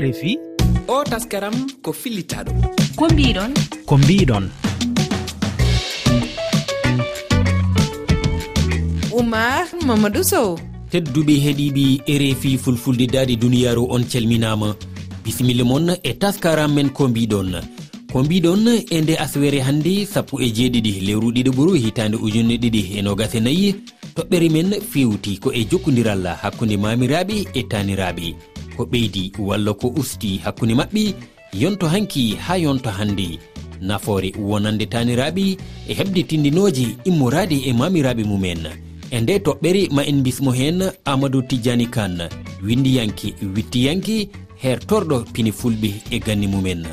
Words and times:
rfi 0.00 0.38
o 0.88 1.04
taskaram 1.04 1.54
ko 1.82 1.92
fillitaɗo. 1.92 2.52
Ko 2.96 3.08
mbiɗon? 3.12 3.52
Ko 3.86 3.98
mbiɗon. 3.98 4.44
Oumar 9.12 9.68
mamadou 9.86 10.24
sow. 10.24 10.58
Tedduɓe 10.90 11.34
heeɗiɓe 11.44 11.84
rfi 12.08 12.58
fulfulde 12.58 13.06
daadi 13.06 13.36
duniyaru 13.36 13.86
on 13.90 14.04
calminama 14.04 14.76
bisimilla 15.24 15.64
moon 15.64 15.96
e 16.02 16.12
taskaram 16.14 16.72
men 16.74 16.90
ko 16.90 17.08
mbiɗon. 17.08 17.60
Ko 18.12 18.22
mbiɗon 18.22 18.66
e 18.90 19.00
nde 19.00 19.16
aswere 19.18 19.60
hannde 19.60 20.06
sappo 20.06 20.40
e 20.40 20.48
jeeɗiɗi 20.56 21.00
lewru 21.06 21.32
ɗiɗiɓuru 21.32 21.72
hitande 21.74 22.16
ujunne 22.16 22.56
ɗiɗi 22.56 22.98
e 22.98 23.02
nogase 23.02 23.40
nayyi 23.40 23.74
toɓɓere 24.16 24.48
men 24.52 24.70
fewti 24.90 25.38
ko 25.38 25.52
e 25.52 25.64
jokkodiral 25.64 26.26
hakkunde 26.42 26.76
mamiraɓe 26.76 27.36
e 27.54 27.62
taniraɓe 27.62 28.51
ko 28.76 28.84
ɓeydi 28.84 29.32
walla 29.38 29.74
ko 29.74 29.88
usti 29.96 30.40
hakkunde 30.44 30.74
maɓɓe 30.74 31.14
yonto 31.52 31.86
hanki 31.88 32.36
ha 32.36 32.56
yonto 32.56 32.90
hannde. 32.90 33.38
Nafoore 33.80 34.32
wonande 34.38 34.86
taniraɓe 34.86 35.56
e 35.88 35.92
heɓde 35.94 36.22
tindinoji 36.22 36.96
immorade 37.04 37.56
e 37.68 37.72
mamiraɓe 37.72 38.24
mumen. 38.24 38.68
E 39.10 39.20
nde 39.20 39.38
toɓɓere 39.38 39.88
ma 39.92 40.02
en 40.06 40.22
bismo 40.22 40.52
hen 40.52 40.82
amadou 41.04 41.42
tidiani 41.42 41.86
kane 41.86 42.28
windiyanke 42.62 43.34
wittiyanke 43.54 44.28
hertorɗo 44.62 45.24
pini 45.32 45.52
fulɓe 45.52 45.90
e 46.10 46.18
ganni 46.18 46.46
mumen. 46.46 46.86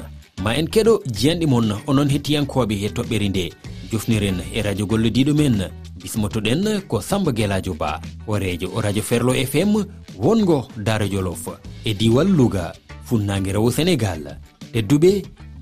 Ma 0.44 0.56
en 0.58 0.68
keɗo 0.68 1.02
jiyanɗe 1.06 1.46
mon 1.48 1.72
onon 1.88 2.10
hettiyankoɓe 2.10 2.76
e 2.86 2.90
toɓɓere 2.90 3.30
nde. 3.30 3.54
Jofniren 3.92 4.40
e 4.54 4.62
radio 4.62 4.86
gollodiɗo 4.86 5.34
men. 5.34 5.70
bismotoɗen 6.02 6.82
ko 6.88 7.02
samba 7.02 7.32
guelajo 7.32 7.74
ba 7.74 8.00
horejo 8.28 8.68
o 8.76 8.82
radio 8.82 9.04
ferlo 9.04 9.34
fm 9.34 9.74
wongo 10.18 10.68
daro 10.78 11.08
jolof 11.08 11.48
e 11.86 11.94
diwal 11.94 12.28
louga 12.38 12.74
funnague 13.10 13.52
rewo 13.54 13.72
sénégal. 13.72 14.38
Tedduɓe 14.74 15.12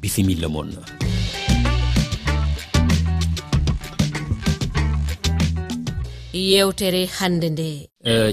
bisimilla 0.01 0.47
mon. 0.49 0.69
Yewtere 6.33 7.05
hannde 7.19 7.49
nde. 7.49 7.89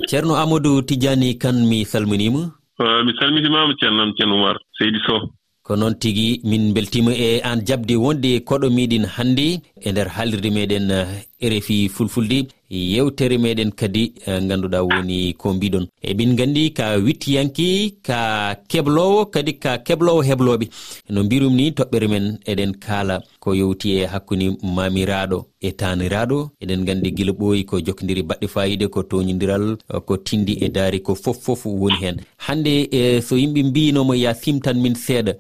Ceerno 0.09 0.34
amadou 0.36 0.83
tidiani 0.83 1.39
kan 1.39 1.57
mi 1.67 1.84
salminima? 1.84 2.42
Uh, 2.79 3.01
mi 3.07 3.12
salmitimama 3.19 3.75
ceernam 3.81 4.12
ceen 4.17 4.31
oumar 4.33 4.57
seydi 4.79 4.98
sow. 5.07 5.20
ko 5.67 5.77
noon 5.81 5.95
tigi 6.03 6.29
min 6.51 6.65
beltima 6.77 7.12
e 7.27 7.41
an 7.51 7.59
jabde 7.69 7.95
wonde 8.05 8.31
koɗo 8.48 8.67
meɗin 8.77 9.07
hannde 9.15 9.47
e 9.87 9.89
nder 9.93 10.09
haalirde 10.15 10.51
meɗen 10.57 10.87
eh, 10.98 11.09
rfi 11.53 11.77
fulfulde. 11.95 12.39
yewtere 12.70 13.39
meɗen 13.39 13.73
kadi 13.73 14.12
eh, 14.27 14.41
ganduɗa 14.48 14.83
woni 14.83 15.34
ko 15.34 15.53
mbiɗon. 15.55 15.87
Eɓin 16.03 16.37
gandi 16.37 16.70
ka 16.73 16.97
wittiyanki 16.97 17.97
ka 18.03 18.55
keblowo 18.69 19.27
kadi 19.27 19.53
ka 19.59 19.79
keblowo 19.79 20.23
hebloɓe 20.23 20.69
no 21.11 21.23
mbirum 21.25 21.55
ni 21.55 21.70
toɓɓere 21.70 22.09
men 22.09 22.39
eɗen 22.47 22.73
kaala 22.85 23.20
ko 23.41 23.55
yewti 23.55 23.89
e 23.98 24.07
hakkude 24.07 24.57
mamiraɗo 24.62 25.47
e 25.61 25.70
taniraɗo 25.73 26.51
eɗen 26.62 26.85
gandi 26.85 27.11
guila 27.12 27.33
ɓooyi 27.33 27.65
ko 27.65 27.81
jokkodiri 27.81 28.23
baɗɗe 28.23 28.47
fayide 28.48 28.89
ko 28.89 29.03
toñodiral 29.03 29.77
eh, 29.95 30.01
ko 30.07 30.17
tindi 30.17 30.53
e 30.65 30.69
daari 30.69 31.01
ko 31.01 31.15
fof 31.15 31.39
foof 31.45 31.67
woni 31.67 31.97
hen. 32.03 32.17
Hande 32.39 32.89
e 32.91 33.17
eh, 33.17 33.20
so 33.23 33.37
yimɓe 33.37 33.62
mbinomo 33.62 34.15
ya 34.15 34.35
simtan 34.35 34.81
min 34.81 34.95
seeɗa 34.95 35.33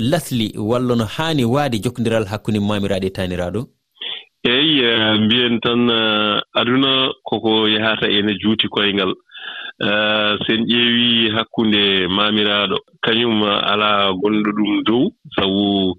lasli 0.00 0.54
walla 0.56 0.94
no 0.96 1.04
hani 1.04 1.44
waade 1.44 1.78
jokkodiral 1.82 2.24
hakkude 2.26 2.58
mamiraɗo 2.60 3.06
e 3.06 3.10
taniraɗo 3.10 3.66
eeyi 4.44 4.80
e, 4.80 5.14
mbiyen 5.20 5.60
tan 5.60 5.90
e, 5.90 6.40
aduna 6.54 7.12
koko 7.24 7.68
yahata 7.68 8.08
ene 8.08 8.34
juuti 8.38 8.68
koyngal. 8.68 9.14
E, 9.80 9.88
so 10.44 10.52
en 10.52 10.64
ƴeewii 10.66 11.30
hakkunde 11.34 12.06
maamiraaɗo. 12.08 12.76
Kañum 13.02 13.42
alaa 13.42 14.12
gonɗo 14.12 14.50
ɗum 14.56 14.82
dow 14.84 15.10
sabu 15.34 15.96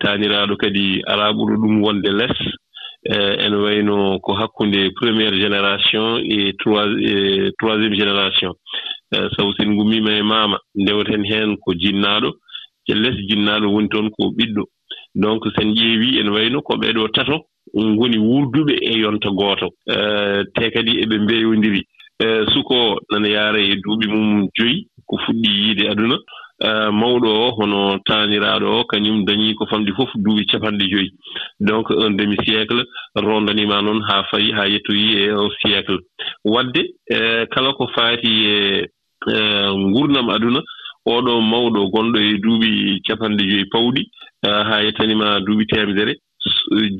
taaniraaɗo 0.00 0.56
kadi 0.56 1.02
alaa 1.06 1.32
ɓuro 1.32 1.56
ɗum 1.56 1.82
wonde 1.82 2.10
lees 2.12 2.38
ene 3.44 3.56
wayno 3.56 4.18
ko 4.20 4.32
hakkunde 4.34 4.90
premiére 5.00 5.36
génération 5.38 6.18
e 6.18 6.52
troisiéme 7.58 7.96
génération. 7.96 8.52
Sabu 9.36 9.52
sen 9.56 9.72
ngummiima 9.72 10.12
e 10.12 10.22
maama 10.22 10.58
ndewten 10.74 11.24
heen 11.24 11.56
ko 11.56 11.72
jinnaaɗo. 11.74 12.30
E 12.88 12.94
les 12.94 13.16
jinnaaɗo 13.28 13.72
woni 13.72 13.88
toon 13.88 14.10
ko 14.10 14.30
ɓiɗɗo. 14.36 14.64
donc 15.14 15.44
sen 15.56 15.74
ƴeewi 15.74 16.18
ene 16.20 16.30
wayno 16.30 16.62
ko 16.62 16.74
ɓeeɗoo 16.76 17.08
tato 17.08 17.46
ngoni 17.76 18.18
wuurduɓe 18.18 18.74
e 18.82 18.98
yonta 18.98 19.30
gooto. 19.30 19.68
Euh, 19.88 20.44
te 20.54 20.70
kadi 20.70 21.02
eɓe 21.02 21.18
mbeewondiri 21.18 21.82
euh, 22.22 22.46
suko 22.52 23.00
nana 23.10 23.28
yaara 23.28 23.58
e 23.60 23.76
duuɓi 23.76 24.06
mum 24.08 24.48
joyi 24.56 24.86
ko 25.06 25.16
fuɗɗi 25.18 25.48
yiide 25.48 25.88
aduna. 25.90 26.16
Euh, 26.62 26.90
mawɗo 26.92 27.28
o 27.28 27.50
hono 27.58 27.98
taaniraaɗo 28.06 28.66
o 28.80 28.84
kañum 28.84 29.24
dañii 29.24 29.54
ko 29.54 29.66
famɗi 29.66 29.92
fof 29.96 30.10
duuɓi 30.16 30.46
capanɗe 30.46 30.84
joyi. 30.90 31.10
Donc 31.60 31.90
un 31.90 32.10
demi 32.10 32.36
siècle 32.44 32.84
rondanima 33.14 33.82
noon 33.82 34.00
haa 34.02 34.22
fayi 34.30 34.52
haa 34.52 34.68
yettoyi 34.68 35.16
e 35.18 35.30
un 35.32 35.50
siècle. 35.60 35.98
Wadde 36.44 36.82
kala 37.50 37.72
ko 37.72 37.88
faati 37.94 38.32
e 38.46 38.86
ngurnam 39.74 40.30
aduna 40.30 40.60
oɗo 41.06 41.40
mawɗo 41.40 41.90
gonɗo 41.92 42.18
e 42.18 42.38
duuɓi 42.42 43.00
capanɗe 43.06 43.44
joyi 43.44 43.64
pawɗi 43.72 44.02
haa 44.42 44.82
yettanima 44.82 45.40
duuɓi 45.40 45.66
temedere. 45.66 46.14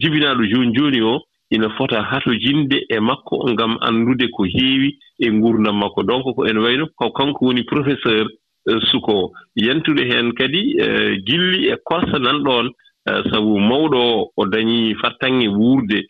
Jibinaaɗo 0.01 0.45
jooni 0.51 0.75
jooni 0.75 1.01
o 1.01 1.21
ina 1.51 1.69
fota 1.71 2.03
hatojinde 2.03 2.87
e 2.89 2.99
makko 3.01 3.51
ngam 3.53 3.77
anndude 3.81 4.29
ko 4.29 4.45
heewi 4.45 4.99
e 5.19 5.31
nguurdam 5.31 5.77
makko. 5.79 6.03
Donc 6.03 6.25
ko 6.37 6.47
ene 6.47 6.59
wayno 6.59 6.87
ko 6.97 7.11
kanko 7.11 7.47
woni 7.47 7.65
professeur 7.65 8.27
e, 8.69 8.73
suko. 8.91 9.33
Yentude 9.57 10.05
heen 10.05 10.33
kadi 10.33 10.77
e, 10.81 11.17
gilli 11.27 11.69
e 11.69 11.77
korsa 11.85 12.19
nan 12.19 12.43
ɗoon 12.45 12.71
e, 13.09 13.13
sabu 13.31 13.59
mawɗo 13.61 13.99
o 13.99 14.31
o 14.37 14.47
dañii 14.47 14.95
fattanŋe 14.95 15.49
wuurde 15.49 16.05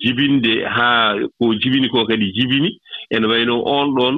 jibinde 0.00 0.64
haa 0.64 1.14
ko 1.38 1.54
jibini 1.54 1.88
ko 1.88 2.06
kadi 2.06 2.32
jibini. 2.32 2.78
Ene 3.10 3.26
wayno 3.26 3.60
oon 3.64 3.94
ɗoon 3.94 4.16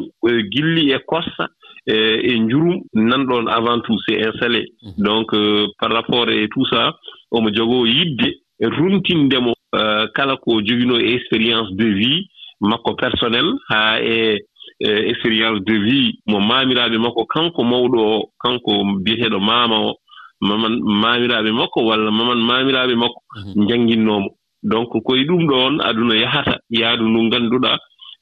gilli 0.51 0.93
e 0.93 0.99
korsa 0.99 1.49
e, 1.87 1.95
e 2.31 2.39
njurum 2.39 2.81
nanɗon 2.95 3.49
avant 3.49 3.81
tout 3.81 3.99
c' 4.07 4.13
est 4.13 4.27
installé 4.27 4.67
mhm. 4.83 5.05
donc 5.05 5.35
euh, 5.35 5.67
par 5.81 5.91
rapport 5.93 6.29
e 6.29 6.47
tout 6.49 6.67
ça 6.67 6.95
omo 7.31 7.53
jogoo 7.53 7.87
yidde 7.87 8.29
runtindemo 8.61 9.53
euh, 9.75 10.07
kala 10.15 10.37
ko 10.37 10.61
joginoo 10.65 10.99
e 10.99 11.15
expérience 11.15 11.71
de 11.73 11.87
vie 11.87 12.29
makko 12.61 12.95
personnel 12.95 13.47
haa 13.69 14.01
e, 14.01 14.39
e 14.81 14.89
expérience 15.11 15.61
de 15.65 15.75
vie 15.75 16.19
mo 16.27 16.41
maamiraaɓe 16.41 16.99
makko. 16.99 17.27
Kanko 17.27 17.65
mawɗo 17.65 17.99
o 18.15 18.31
kanko 18.43 18.73
biyeteeɗo 19.05 19.41
maama 19.41 19.77
o 19.89 19.95
maman 20.41 20.75
maamiraaɓe 21.03 21.51
makko 21.53 21.81
walla 21.89 22.11
maman 22.11 22.39
maamiraaɓe 22.49 22.95
makko 22.95 23.21
mhm. 23.37 23.65
njannginnoomo 23.65 24.31
donc 24.63 24.91
koye 25.05 25.25
ɗum 25.25 25.47
ɗoon 25.47 25.81
aduna 25.81 26.15
yahata 26.15 26.59
yaadu 26.71 27.09
ndu 27.09 27.23
ngannduɗaa 27.23 27.79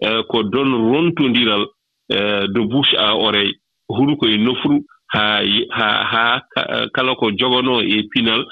euh, 0.07 0.23
ko 0.31 0.43
don 0.43 0.71
rontodiral 0.91 1.67
Eh, 2.13 2.47
de 2.49 2.61
bouche 2.61 2.93
à 2.99 3.15
oreille 3.15 3.55
hunu 3.89 4.17
koye 4.17 4.37
nofru 4.37 4.83
haa 5.07 5.43
ha 5.71 5.89
ha 6.13 6.43
kala 6.93 7.15
ko 7.15 7.31
joganoo 7.31 7.83
e 7.83 8.03
pinal 8.11 8.45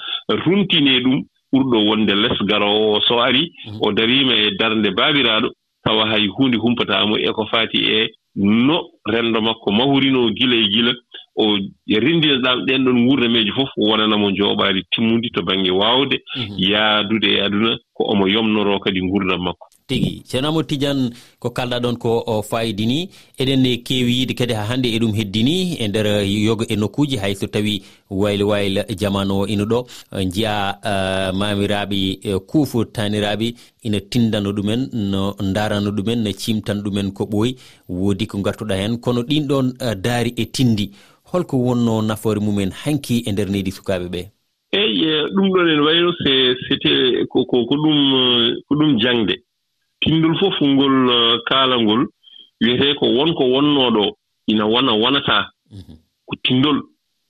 runtinee 0.45 1.01
ɗum 1.03 1.23
ɓurɗo 1.51 1.77
wonde 1.87 2.13
les 2.15 2.37
garowo 2.47 2.93
o 2.95 3.01
so 3.01 3.19
ari 3.19 3.51
mhm. 3.67 3.77
o 3.81 3.91
dariima 3.91 4.33
e 4.33 4.51
darnde 4.59 4.89
baabiraaɗo 4.95 5.49
tawa 5.83 6.07
hay 6.09 6.27
huunde 6.27 6.57
humpataamo 6.57 7.17
e 7.17 7.31
ko 7.33 7.45
faati 7.51 7.79
e 7.83 8.09
no 8.35 8.77
renndo 9.05 9.41
makko 9.41 9.71
mahurinoo 9.71 10.29
gila 10.31 10.55
e 10.55 10.67
gila. 10.69 10.93
O 11.35 11.57
rinndinaɗam 11.87 12.65
ɗen 12.65 12.83
ɗon 12.85 13.07
wuurnameeji 13.07 13.51
fof 13.51 13.69
wonanamo 13.77 14.31
jooɓaali 14.31 14.83
timmundi 14.91 15.29
to 15.31 15.41
baŋnge 15.41 15.71
waawde 15.71 16.17
mhm. 16.35 16.55
yaadude 16.57 17.27
e 17.27 17.41
aduna 17.41 17.77
ko 17.93 18.03
omo 18.11 18.27
yomnoroo 18.27 18.79
kadi 18.79 19.01
nguurdam 19.03 19.41
makko. 19.43 19.68
tigi. 19.89 20.21
Ceerno 20.29 20.47
amadou 20.49 20.67
tidiane 20.69 21.09
ko 21.39 21.49
kalɗa 21.49 21.77
ɗon 21.83 21.97
ko 21.97 22.11
o 22.27 22.41
fayidini 22.49 23.09
eɗen 23.41 23.63
kewi 23.83 24.11
yiide 24.19 24.33
kadi 24.39 24.53
ha 24.53 24.63
hannde 24.69 24.87
e 24.95 24.99
ɗum 24.99 25.13
heddini. 25.17 25.77
E 25.83 25.87
nder 25.87 26.07
yoga 26.47 26.65
e 26.69 26.75
nokkuji 26.75 27.17
hayso 27.17 27.47
tawi 27.47 27.81
waylo 28.09 28.47
wayla 28.51 28.83
jamanu 28.99 29.33
o 29.41 29.47
ina 29.47 29.65
ɗo. 29.71 29.79
Jiya 30.33 30.55
e, 30.91 30.93
mamiraɓe 31.39 31.99
e, 32.23 32.39
kuufo 32.49 32.85
taniraɓe 32.85 33.47
ina 33.83 33.99
tindana 33.99 34.49
ɗumen 34.57 34.89
no 35.11 35.35
darana 35.55 35.89
ɗumen 35.97 36.23
no 36.23 36.31
cimtana 36.31 36.81
ɗumen 36.81 37.11
ko 37.13 37.23
ɓooyi. 37.25 37.55
Woodi 37.89 38.27
ko 38.27 38.37
gartuɗa 38.45 38.75
hen. 38.75 38.97
Kono 38.99 39.21
ɗin 39.23 39.47
ɗon 39.47 39.65
e, 39.81 39.95
daari 39.95 40.33
e 40.37 40.45
tindi. 40.45 40.91
Holko 41.31 41.57
wonno 41.57 42.01
nafoore 42.01 42.39
mumen 42.39 42.71
hanki 42.71 43.23
e 43.27 43.31
nder 43.31 43.49
neydi 43.49 43.71
sukaɓe 43.71 44.07
ɓe 44.13 44.21
eyi 44.71 45.09
ɗum 45.33 45.47
ɗon 45.53 45.67
en 45.73 45.79
wayno 45.81 46.11
c 46.21 46.53
c'était 46.67 47.25
ko 47.27 47.41
ɗum 47.49 47.99
ko 48.67 48.75
ɗum 48.75 48.99
jangde. 49.01 49.35
pinndol 50.01 50.35
fof 50.39 50.55
ngol 50.61 50.95
uh, 51.09 51.35
kaala 51.49 51.79
ngol 51.81 52.07
wiyetee 52.61 52.93
ko 52.99 53.05
wonko 53.17 53.43
wonnoo 53.53 53.89
ɗoo 53.91 54.11
ina 54.47 54.65
wona 54.65 54.93
wonataa 54.93 55.45
mhm. 55.71 55.95
ko 56.25 56.35
tinndol 56.43 56.81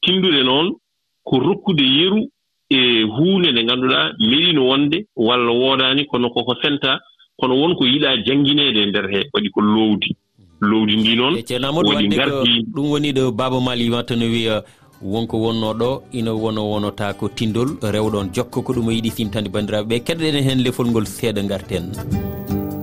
tinndude 0.01 0.43
noon 0.43 0.75
ko 1.23 1.39
rokkude 1.39 1.83
yeru 1.83 2.21
e 2.69 3.03
huunde 3.03 3.51
nde 3.51 3.63
ngannduɗaa 3.63 4.13
meɗino 4.29 4.61
wonde 4.67 4.97
walla 5.15 5.51
woodaani 5.51 6.05
kono 6.05 6.29
koko 6.29 6.55
fenta 6.61 6.99
kono 7.39 7.53
wonko 7.61 7.85
yiɗaa 7.85 8.17
janngineede 8.25 8.79
e 8.83 8.85
ndeer 8.85 9.07
hee 9.11 9.29
waɗi 9.33 9.49
ko 9.49 9.61
loowdi. 9.61 10.09
Mhm. 10.39 10.69
Lowdi 10.69 10.95
ndi 10.97 11.15
noon 11.15 11.35
e 11.37 11.43
waɗi 11.59 12.07
gardi 12.07 12.63
ɗum 12.73 12.91
woni 12.91 13.11
ɗo 13.11 13.31
baaba 13.31 13.59
mali 13.61 13.89
watta 13.89 14.15
no 14.15 14.25
wiya 14.25 14.63
wonko 15.01 15.37
wonno 15.37 15.73
ɗo 15.73 16.01
ina 16.11 16.33
wono 16.33 16.69
wonota 16.71 17.13
ko 17.13 17.29
tindol 17.29 17.69
rewɗon 17.81 18.29
jokka 18.33 18.61
ko 18.61 18.73
ɗum 18.73 18.87
o 18.87 18.91
yiɗi 18.91 19.11
fimtande 19.11 19.49
bandiraɓe 19.49 19.87
ɓe 19.89 20.03
keddoɗen 20.05 20.43
hen 20.43 20.63
lefol 20.63 20.87
ngol 20.87 21.05
seeɗa 21.05 21.41
garten 21.47 21.85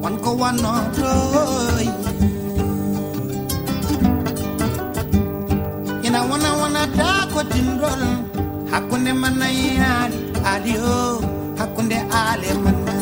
wonko 0.07 0.31
wannotoy. 0.41 1.87
Ina 6.07 6.21
wona 6.31 6.51
wonata 6.61 7.09
ko 7.35 7.41
dindol 7.51 8.03
hakkunde 8.71 9.13
manayi 9.23 9.69
aali 9.91 10.19
aali 10.51 10.75
o 10.79 10.99
hakkunde 11.59 11.99
aale 12.19 12.51
manna 12.63 12.95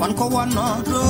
wonko 0.00 0.24
wonno 0.34 0.60
wonnoto 0.64 1.02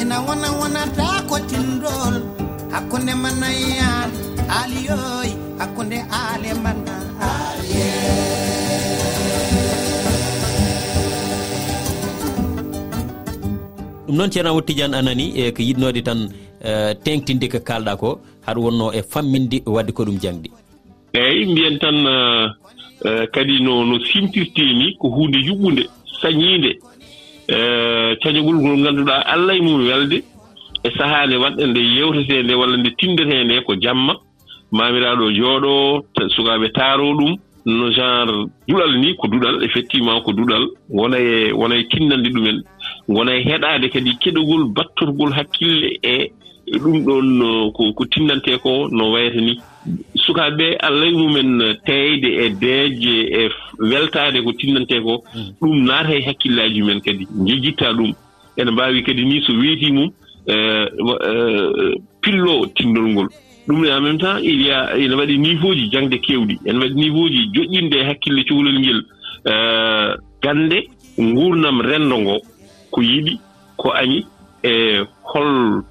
ina 0.00 0.16
wona 0.26 0.48
wonata 0.60 1.11
kottindol 1.32 2.14
hakkunde 2.72 3.14
manayan 3.24 4.10
aliyoy 4.60 5.30
hakkunde 5.60 5.98
aale 6.20 6.50
mana 6.64 6.96
ɗum 14.06 14.16
noon 14.16 14.30
ceerna 14.30 14.52
wottidiane 14.56 14.96
anani 14.98 15.26
e 15.40 15.52
ko 15.56 15.62
yiɗnode 15.68 16.02
tan 16.08 16.20
e, 16.60 16.94
tengtinde 17.04 17.48
ko 17.48 17.58
kalɗa 17.68 17.96
ko 17.96 18.10
haɗa 18.46 18.60
wonno 18.64 18.92
e 18.92 19.00
famminde 19.12 19.62
wadde 19.66 19.92
ko 19.96 20.04
ɗum 20.04 20.18
jangdi 20.24 20.50
eyyi 21.16 21.46
mbiyen 21.52 21.78
tan 21.78 21.96
e, 22.12 22.16
e, 23.08 23.10
kadi 23.34 23.56
no 23.64 23.84
no 23.88 23.96
simtirte 24.04 24.60
ni 24.80 24.86
ko 25.00 25.08
hunde 25.08 25.38
yuɓɓude 25.48 25.84
sañide 26.20 26.72
cañogol 28.22 28.56
ngol 28.60 28.76
ngannduɗaa 28.84 29.22
allah 29.32 29.56
e 29.56 29.62
mum 29.64 29.80
welde 29.88 30.20
e 30.84 30.90
sahaa 30.98 31.26
nde 31.26 31.36
waɗɗen 31.36 31.70
nde 31.70 31.80
yewtetee 31.96 32.42
nde 32.42 32.54
walla 32.54 32.76
nde 32.76 32.90
tindetee 32.98 33.44
nde 33.44 33.60
ko 33.66 33.74
jamma 33.74 34.14
maamiraaɗo 34.72 35.26
jooɗoo 35.38 36.02
sukaaɓe 36.34 36.68
taaroo 36.76 37.14
ɗum 37.18 37.32
no 37.64 37.90
genre 37.92 38.46
duɗal 38.68 38.98
ni 38.98 39.14
ko 39.16 39.28
duɗal 39.28 39.62
effectivement 39.62 40.20
ko 40.22 40.32
duɗal. 40.32 40.66
Wona 40.90 41.18
e 41.18 41.52
wona 41.52 41.76
e 41.76 41.84
tinnande 41.84 42.28
ɗumen 42.30 42.62
wona 43.08 43.36
e 43.36 43.42
heɗaade 43.44 43.88
kadi 43.92 44.16
keɗogol 44.22 44.64
battorgol 44.74 45.32
hakkille 45.32 45.98
e, 46.02 46.32
e 46.66 46.78
ɗum 46.78 47.04
ɗon 47.04 47.72
ko 47.72 48.04
tinnante 48.06 48.58
ko 48.62 48.88
no 48.90 49.12
wayata 49.12 49.40
ni. 49.40 49.60
Sukaaɓe 50.16 50.56
ɓe 50.56 50.76
allah 50.80 51.08
e 51.08 51.12
mumen 51.12 51.76
teyde 51.86 52.28
e 52.44 52.50
deeje 52.50 53.14
e 53.30 53.50
weltaade 53.78 54.42
ko 54.42 54.52
tinnante 54.52 55.00
ko 55.02 55.22
hmm. 55.32 55.54
ɗum 55.60 55.84
naata 55.86 56.14
e 56.16 56.22
hakkillaaji 56.22 56.82
men 56.82 57.00
kadi 57.00 57.26
jejittaa 57.46 57.92
ɗum. 57.92 58.12
Ene 58.56 58.70
mbaawi 58.70 59.02
kadi 59.02 59.24
ni 59.24 59.42
so 59.42 59.52
weetii 59.52 59.92
mum 59.92 60.10
Eh, 60.46 60.86
eh, 61.24 61.94
pillo 62.20 62.66
tinndol 62.74 63.08
ngol. 63.12 63.28
Ɗum 63.68 63.84
en 63.86 64.00
même 64.00 64.18
temps 64.18 64.38
il 64.42 64.62
y 64.62 64.70
a 64.70 64.96
ene 64.98 65.14
waɗi 65.14 65.38
niveau 65.38 65.72
ji 65.72 65.88
jangde 65.90 66.18
kewɗi. 66.20 66.58
Ene 66.66 66.78
waɗi 66.78 66.94
niveau 66.94 67.28
ji 67.28 67.48
joƴƴinde 67.54 67.94
e 67.96 68.04
hakkille 68.04 68.44
cohlel 68.44 68.78
ngel. 68.80 69.02
Eh, 69.46 70.16
gande 70.42 70.88
gurdam 71.16 71.80
rendo 71.80 72.18
ngo 72.18 72.36
ko 72.90 73.00
yiɗi 73.02 73.38
ko 73.76 73.92
añi 73.92 74.26
e 74.64 75.02
hol 75.22 75.82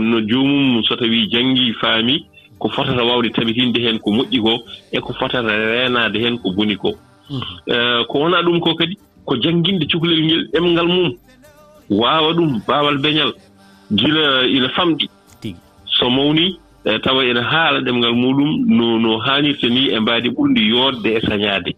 no 0.00 0.20
joomum 0.26 0.82
so 0.84 0.96
tawi 0.96 1.28
janngi 1.30 1.74
faami 1.80 2.26
ko 2.58 2.68
fotata 2.70 3.04
wawde 3.04 3.30
tabitinde 3.30 3.78
heen 3.78 3.98
ko 3.98 4.10
moƴƴi 4.10 4.40
ko 4.40 4.62
e 4.92 4.98
ko 5.00 5.12
fotata 5.12 5.42
reenaade 5.42 6.16
heen 6.16 6.38
ko 6.38 6.52
boni 6.52 6.76
ko. 6.76 6.94
Mhm. 7.30 8.06
Ko 8.08 8.18
wona 8.18 8.42
ɗum 8.42 8.60
ko 8.60 8.74
kadi? 8.74 8.96
Ko 9.26 9.36
jannginde 9.36 9.86
cukalel 9.86 10.24
ngel 10.24 10.48
ɗemngal 10.52 10.86
mum. 10.86 11.12
Waawa 11.90 12.32
ɗum 12.32 12.60
baawal 12.66 12.98
beñal. 12.98 13.32
gila 13.90 14.46
ina 14.46 14.68
famɗi 14.68 15.08
so 15.86 16.10
mawni 16.10 16.58
e 16.84 16.98
tawa 16.98 17.24
ene 17.24 17.40
haala 17.40 17.80
ɗemngal 17.80 18.14
muɗum 18.14 18.50
no 18.66 18.98
no 18.98 19.18
haanirta 19.18 19.68
ni 19.68 19.88
e 19.90 19.98
mbaadi 20.00 20.28
ɓurndi 20.30 20.60
yoodde 20.70 21.06
e 21.16 21.20
sañaade. 21.20 21.72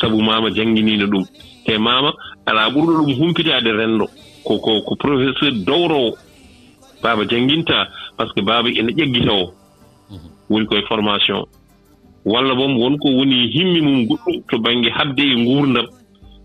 Sabu 0.00 0.22
mama 0.22 0.50
jannginiino 0.50 1.06
ɗum. 1.06 1.24
Te 1.66 1.78
mama 1.78 2.12
alaa 2.46 2.70
ɓurɗo 2.70 2.92
ɗum 3.02 3.14
humpitaade 3.18 3.70
renndo. 3.72 4.06
Ko 4.44 4.58
ko 4.58 4.80
ko 4.82 4.94
professeur 4.96 5.52
dowrowo 5.66 6.16
baaba 7.02 7.24
jannginta 7.28 7.88
par 8.16 8.28
ce 8.28 8.34
que 8.34 8.40
baaba 8.42 8.68
ene 8.68 8.92
ƴeggita 8.92 9.32
o. 9.32 9.52
Mhm. 10.10 10.18
Woni 10.50 10.66
koye 10.66 10.82
formation 10.88 11.44
walla 12.24 12.54
boom 12.54 12.76
wonko 12.78 13.08
woni 13.08 13.50
himmi 13.52 13.80
mum 13.80 14.06
goɗɗum 14.06 14.42
to 14.48 14.58
baŋnge 14.58 14.90
habde 14.90 15.20
e 15.22 15.36
nguurdam. 15.36 15.86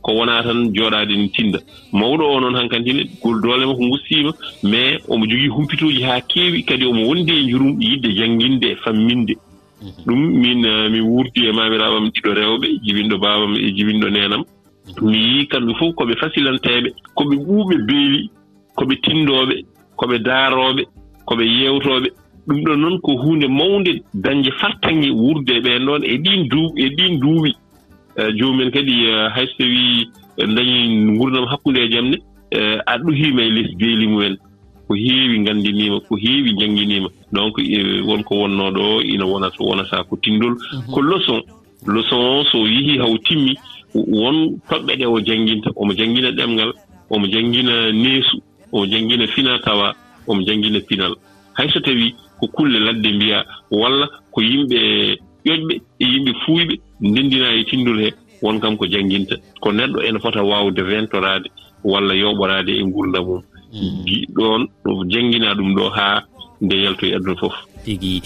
ko 0.03 0.11
wona 0.17 0.43
tan 0.43 0.59
jooɗaade 0.75 1.15
ni 1.17 1.29
tinda. 1.29 1.59
Mawɗo 1.93 2.23
o 2.35 2.39
noon 2.41 2.55
han 2.55 2.69
kantine 2.69 3.03
doole 3.43 3.65
makko 3.65 3.89
gustiima 3.91 4.31
mais 4.63 4.99
omo 5.07 5.25
jogii 5.25 5.47
humpitooji 5.55 6.01
haa 6.03 6.21
keewi 6.21 6.63
kadi 6.63 6.85
omo 6.85 7.07
wondi 7.07 7.31
e 7.39 7.43
njurum 7.45 7.81
yidde 7.81 8.09
jannginde 8.17 8.67
e 8.73 8.75
famminde. 8.83 9.35
Ɗum 10.05 10.19
min 10.41 10.65
eh, 10.65 10.89
mi 10.91 10.99
wuurdi 11.01 11.47
e 11.47 11.51
maamiraaɓe 11.51 11.97
ɗiɗo 12.13 12.31
rewɓe 12.39 12.67
jibinɗo 12.83 13.17
baabam 13.17 13.55
e 13.55 13.71
jibinɗo 13.75 14.09
nenam 14.09 14.43
mhm. 14.43 15.09
mi 15.09 15.17
yii 15.17 15.47
kamɓe 15.47 15.71
fof 15.79 15.95
koɓe 15.95 16.13
fasilanteeɓe 16.21 16.89
ko 17.15 17.23
ɓuuɓe 17.23 17.75
beeli 17.87 18.29
koɓe 18.75 18.95
ɓe 18.95 19.11
koɓe 19.27 19.55
ko 19.95 20.05
ɓe 20.07 20.17
daarooɓe 20.27 20.83
ko 21.25 21.33
yeewtooɓe. 21.41 22.09
Ɗum 22.47 22.59
ɗon 22.65 22.79
noon 22.81 22.99
ko 22.99 23.11
huunde 23.21 23.47
mawnde 23.47 23.91
dañde 24.13 24.51
fartange 24.59 25.09
wuurde 25.11 25.49
e 25.49 25.61
ɓeen 25.61 25.85
ɗoon 25.85 26.03
e 26.03 26.17
ɗiin 26.17 26.47
duuɓi 26.51 26.81
e 26.85 26.89
ɗiin 26.97 27.19
duuɓi. 27.21 27.51
Eh, 28.15 28.29
joomumen 28.37 28.69
kadi 28.71 29.09
eh, 29.09 29.29
hay 29.33 29.47
so 29.47 29.53
tawi 29.57 30.05
eh, 30.37 30.45
dañi 30.45 31.17
gurdam 31.17 31.45
hakkunde 31.49 31.77
e 31.81 31.89
jamne 31.89 32.17
aɗa 32.85 33.03
ɗuhima 33.03 33.41
e 33.41 33.49
les 33.49 33.75
beeli 33.75 34.07
mumen. 34.07 34.37
Ko 34.87 34.93
heewi 34.93 35.39
gandinima 35.43 35.99
ko 36.01 36.15
heewi 36.15 36.53
jangguinima 36.59 37.09
donc 37.31 37.57
wonko 38.05 38.35
wonno 38.35 38.69
ɗo 38.71 39.01
ina 39.01 39.25
wonata 39.25 39.57
wonata 39.59 40.03
ko 40.03 40.17
tindol 40.17 40.53
mhm. 40.53 40.93
ko 40.93 41.01
leçon. 41.01 41.41
Leçon 41.87 42.17
o 42.17 42.43
so 42.51 42.67
yeehi 42.67 42.99
haw 42.99 43.17
timmi 43.25 43.55
won 43.95 44.59
toɓɓe 44.69 44.95
ɗe 44.95 45.05
o 45.05 45.19
jangguinta 45.19 45.71
omo 45.75 45.93
jangguina 45.93 46.31
ɗemgal 46.31 46.71
omo 47.09 47.27
jangguina 47.27 47.91
neesu 47.91 48.37
omo 48.71 48.85
jangguina 48.85 49.27
fina 49.27 49.59
tawa 49.59 49.95
omo 50.27 50.43
jangguina 50.43 50.79
pinal 50.81 51.15
hayso 51.53 51.79
tawi 51.79 52.13
ko 52.39 52.47
kulle 52.47 52.79
ladde 52.79 53.09
mbiya 53.13 53.45
walla 53.71 54.07
ko 54.31 54.41
yimɓe 54.41 55.17
ƴoƴɓe 55.45 55.81
e 55.99 56.05
yimɓe 56.05 56.31
fuuyɓe 56.45 56.79
ndendina 57.03 57.47
e 57.59 57.63
tinndol 57.69 57.99
hee 58.03 58.13
won 58.41 58.59
kam 58.59 58.77
ko 58.79 58.85
jannginta 58.87 59.35
ko 59.61 59.71
neɗɗo 59.71 59.99
ene 60.07 60.19
fota 60.23 60.41
waawde 60.43 60.81
wentorade 60.89 61.47
walla 61.83 62.13
yooɓoraade 62.15 62.71
e 62.79 62.83
nguurdam 62.83 63.25
mum. 63.27 63.41
Hmm. 63.73 64.05
Ɗon 64.35 64.61
ɗo 64.83 64.91
janngina 65.11 65.55
ɗum 65.57 65.69
ɗo 65.77 65.85
haa 65.89 66.23
nde 66.61 66.75
yaltoye 66.83 67.15
aduna 67.15 67.35
fof. 67.41 67.55
Tigi. 67.83 68.21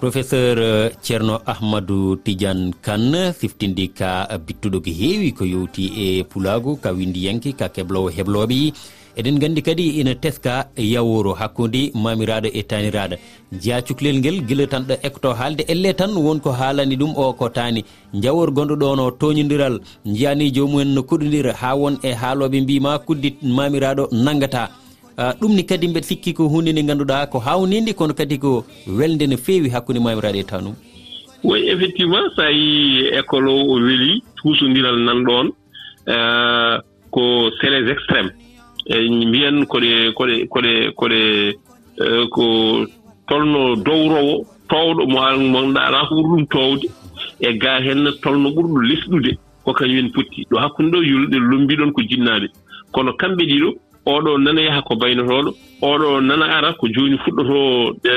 Professeur 0.00 0.56
euh, 0.58 0.88
ceerno 1.02 1.40
ahmadou 1.46 2.16
tidiane 2.16 2.72
kane 2.80 3.32
siftindi 3.36 3.88
ka 3.92 4.24
bittuɗo 4.46 4.80
ko 4.80 4.90
heewi 4.90 5.32
ko 5.32 5.44
yowti 5.44 5.84
e 5.92 6.24
pulaagu 6.24 6.80
ka 6.80 6.90
windiyanke 6.92 7.52
ka 7.52 7.68
keblowo 7.68 8.08
heblooɓe. 8.08 8.72
eɗen 9.20 9.38
gandi 9.38 9.62
kadi 9.62 9.84
ina 10.00 10.14
teska 10.14 10.52
yaworo 10.76 11.32
hakkude 11.40 11.80
mamiraɗo 12.02 12.48
e, 12.48 12.58
e 12.58 12.62
taniraɗo 12.70 13.16
jeeya 13.62 13.82
cukalel 13.86 14.16
ngel 14.20 14.36
guila 14.48 14.66
tan 14.66 14.82
ɗo 14.88 14.94
ekto 15.02 15.28
haalde. 15.38 15.62
Elle 15.68 15.92
tan 15.94 16.10
wonko 16.26 16.50
haalani 16.52 16.96
ɗum 16.96 17.12
o 17.16 17.32
ko 17.32 17.48
tani 17.48 17.84
jawor 18.22 18.50
gonɗo 18.56 18.74
ɗon 18.82 19.00
o 19.00 19.10
toñodiral 19.20 19.76
jiyani 20.06 20.50
jomumen 20.54 20.88
no 20.94 21.02
kuɗodira 21.02 21.52
ha 21.60 21.74
won 21.76 21.98
e 22.02 22.12
haaloɓe 22.20 22.60
mbima 22.62 22.98
kuddi 23.06 23.36
mamiraɗo 23.42 24.08
nanggata 24.24 24.68
ah, 25.18 25.32
ɗumni 25.40 25.62
kadi 25.68 25.88
mbeɗa 25.88 26.06
sikki 26.08 26.32
ko 26.34 26.48
hunde 26.48 26.72
nde 26.72 26.82
ganduɗa 26.88 27.26
ko 27.30 27.38
hawnide 27.38 27.92
kono 27.94 28.14
kadi 28.14 28.38
ko 28.38 28.64
welde 28.98 29.26
no 29.28 29.36
fewi 29.36 29.68
hakkude 29.74 30.00
mamiraɗo 30.00 30.38
e 30.38 30.44
tanum 30.44 30.74
oui 31.44 31.68
effectivement 31.68 32.26
sa 32.36 32.50
yi 32.50 33.10
école 33.20 33.48
o 33.48 33.56
o 33.72 33.74
weeli 33.84 34.22
tuusodiral 34.36 34.96
nan 35.06 35.24
ɗon 35.28 35.46
ah, 36.08 36.80
ko 37.10 37.50
c'est 37.60 37.70
les 37.70 37.90
extrêmes. 37.90 38.30
eyi 38.86 39.26
mbiyen 39.26 39.66
koɗe 39.66 40.12
koɗe 40.16 40.46
koɗe 40.48 40.72
koɗe 40.98 41.20
e, 42.00 42.26
ko 42.30 42.44
tolno 43.28 43.76
dowrowo 43.76 44.44
towɗo 44.68 45.06
mo 45.06 45.18
monɗa 45.52 45.80
ala 45.86 46.06
ko 46.08 46.14
ɓuri 46.14 46.28
ɗum 46.30 46.46
towde 46.46 46.86
e 47.40 47.52
ga 47.58 47.80
henna 47.80 48.10
tolno 48.22 48.48
ɓurɗo 48.50 48.80
lesɗude 48.88 49.30
ko 49.64 49.72
kañumen 49.72 50.12
potti 50.12 50.46
ɗo 50.50 50.58
hakkunde 50.58 50.96
ɗo 50.96 51.02
yulɗe 51.02 51.36
lombiɗon 51.38 51.92
ko 51.92 52.02
jinnaɓe 52.02 52.46
kono 52.92 53.12
kamɓe 53.12 53.44
ɗiɗo 53.50 53.70
oɗo 54.06 54.38
nana 54.38 54.60
yaha 54.62 54.82
ko 54.82 54.96
baynotoɗo 54.96 55.50
oɗo 55.82 56.20
nana 56.20 56.46
ara 56.56 56.72
ko 56.72 56.88
joni 56.88 57.18
fuɗɗoto 57.18 57.96
e, 58.04 58.14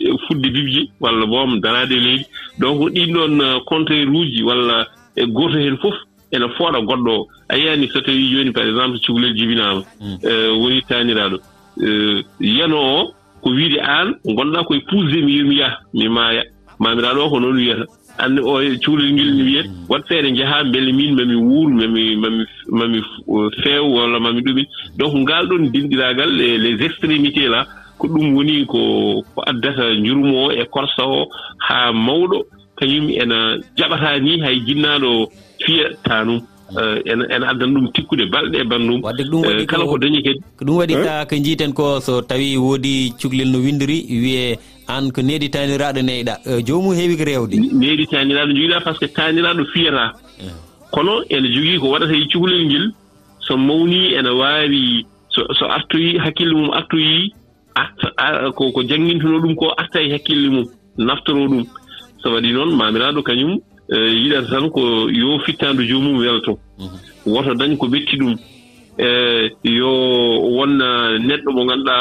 e, 0.00 0.16
fudde 0.26 0.48
bibji 0.50 0.90
walla 1.00 1.26
boom 1.26 1.60
darade 1.60 1.96
leydi. 1.96 2.24
Donc 2.58 2.90
ɗin 2.92 3.12
ɗon 3.12 3.40
uh, 3.40 3.60
contraire 3.64 4.08
uji 4.08 4.42
walla 4.42 4.86
e 5.16 5.26
goto 5.26 5.58
hen 5.58 5.76
fof 5.78 5.94
ene 6.34 6.46
fooɗa 6.56 6.80
goɗɗo. 6.88 7.12
O 7.14 7.28
a 7.48 7.56
yiyani 7.56 7.88
so 7.92 8.00
tawi 8.00 8.30
joni 8.32 8.52
par 8.52 8.66
exemple 8.66 8.98
cukalel 9.00 9.34
jibinama 9.36 9.82
mm. 10.00 10.18
e, 10.22 10.48
woni 10.60 10.82
taniraɗo. 10.88 11.38
E, 11.80 12.24
yano 12.40 12.76
o 12.78 13.14
ko 13.42 13.50
wiide 13.50 13.78
aan 13.80 14.14
gonɗaa 14.24 14.64
koye 14.64 14.80
pusde 14.88 15.22
mi 15.24 15.38
yomi 15.38 15.56
yaha 15.56 15.78
mi 15.94 16.08
maaya. 16.08 16.42
Maamiraaɗo 16.80 17.20
o 17.26 17.30
ko 17.30 17.40
noon 17.40 17.56
wiyata. 17.56 17.84
Anne 18.18 18.40
o 18.40 18.60
e 18.60 18.78
cuhlel 18.78 19.12
ngel 19.12 19.34
ne 19.36 19.42
wiyet 19.42 19.66
mm. 19.66 19.86
wat 19.88 20.02
feere 20.08 20.30
njahaa 20.30 20.64
mbele 20.64 20.92
min 20.92 21.14
mami 21.14 21.34
wuur 21.34 21.70
mami 21.70 22.16
mami 22.16 22.44
mami 22.70 23.02
feew 23.62 23.84
walla 23.94 24.20
mami 24.20 24.40
ɗumin. 24.42 24.66
Donc 24.98 25.14
ngal 25.14 25.46
ɗon 25.48 25.70
dinɗiragal 25.72 26.30
les 26.30 26.84
extrémité 26.84 27.48
là 27.48 27.66
ko 27.98 28.08
ɗum 28.08 28.34
woni 28.34 28.66
ko 28.66 29.22
ko 29.34 29.42
addata 29.46 29.94
jurmo 30.02 30.46
o 30.46 30.52
e 30.52 30.64
korsa 30.70 31.04
o 31.06 31.28
haa 31.58 31.92
mawɗo. 31.92 32.46
kañum 32.84 33.08
ena 33.10 33.56
jaɓata 33.76 34.18
ni 34.20 34.40
hay 34.40 34.60
jinnaɗo 34.66 35.28
fiya 35.64 35.88
ta 36.04 36.24
num 36.24 36.40
ene 37.04 37.24
eh, 37.30 37.48
addana 37.50 37.72
ɗum 37.72 37.92
tikkude 37.92 38.24
balɗe 38.32 38.56
e 38.60 38.64
banndum 38.64 39.02
wadde 39.02 39.24
ɗum 39.24 39.44
eh, 39.44 39.48
waɗi 39.48 39.66
kala 39.66 39.84
ko 39.84 39.98
dañi 39.98 40.22
kadi 40.22 40.40
ko 40.58 40.64
ɗum 40.64 40.76
waɗi 40.76 40.94
eh? 40.94 41.04
ka 41.04 41.24
ko 41.26 41.36
jiiten 41.36 41.72
ko 41.72 42.00
so 42.00 42.20
tawi 42.22 42.56
woodi 42.56 43.12
cuklel 43.20 43.50
no 43.52 43.58
windiri 43.58 44.04
wiye 44.08 44.58
an 44.88 45.10
ko 45.12 45.22
needi 45.22 45.48
taniraɗo 45.50 46.02
neyɗa 46.02 46.34
jomum 46.66 46.94
heewi 46.94 47.16
ko 47.16 47.24
rewde. 47.24 47.56
Needi 47.56 48.06
taniraɗo 48.06 48.52
joguiɗa 48.52 48.80
par 48.84 48.94
ce 48.94 49.00
que 49.00 49.12
taniraɗo 49.12 49.64
fiyata. 49.72 50.12
Kono 50.92 51.22
ene 51.30 51.48
jogii 51.48 51.78
ko 51.80 51.88
waɗata 51.88 52.12
e 52.12 52.28
cukalel 52.32 52.66
ngel 52.66 52.86
so 53.40 53.56
mawni 53.56 54.14
ene 54.14 54.30
waawi 54.30 55.06
so 55.30 55.64
artoyi 55.68 56.18
hakkille 56.18 56.54
mum 56.54 56.70
artoyi 56.70 57.32
ko 58.56 58.72
ko 58.72 58.82
ɗum 58.82 59.54
ko 59.56 59.72
arta 59.76 60.00
e 60.02 60.12
hakkille 60.12 60.48
mum 60.50 60.66
naftoro 60.98 61.48
ɗum. 61.48 61.64
so 62.24 62.32
waɗi 62.32 62.52
noon 62.52 62.74
mamiraɗo 62.74 63.22
kañum 63.22 63.60
e, 63.88 63.96
yiɗata 63.96 64.48
tan 64.48 64.70
ko 64.70 65.10
yo 65.10 65.38
fittandu 65.44 65.84
joomum 65.84 66.16
welto 66.16 66.58
mhm. 66.78 66.98
woto 67.26 67.54
dañ 67.54 67.76
ko 67.76 67.86
ɓetti 67.86 68.16
ɗum 68.16 68.34
e 68.98 69.50
yo 69.62 69.90
won 70.56 70.78
neɗɗo 71.20 71.52
mo 71.52 71.66
ganduɗa 71.66 71.96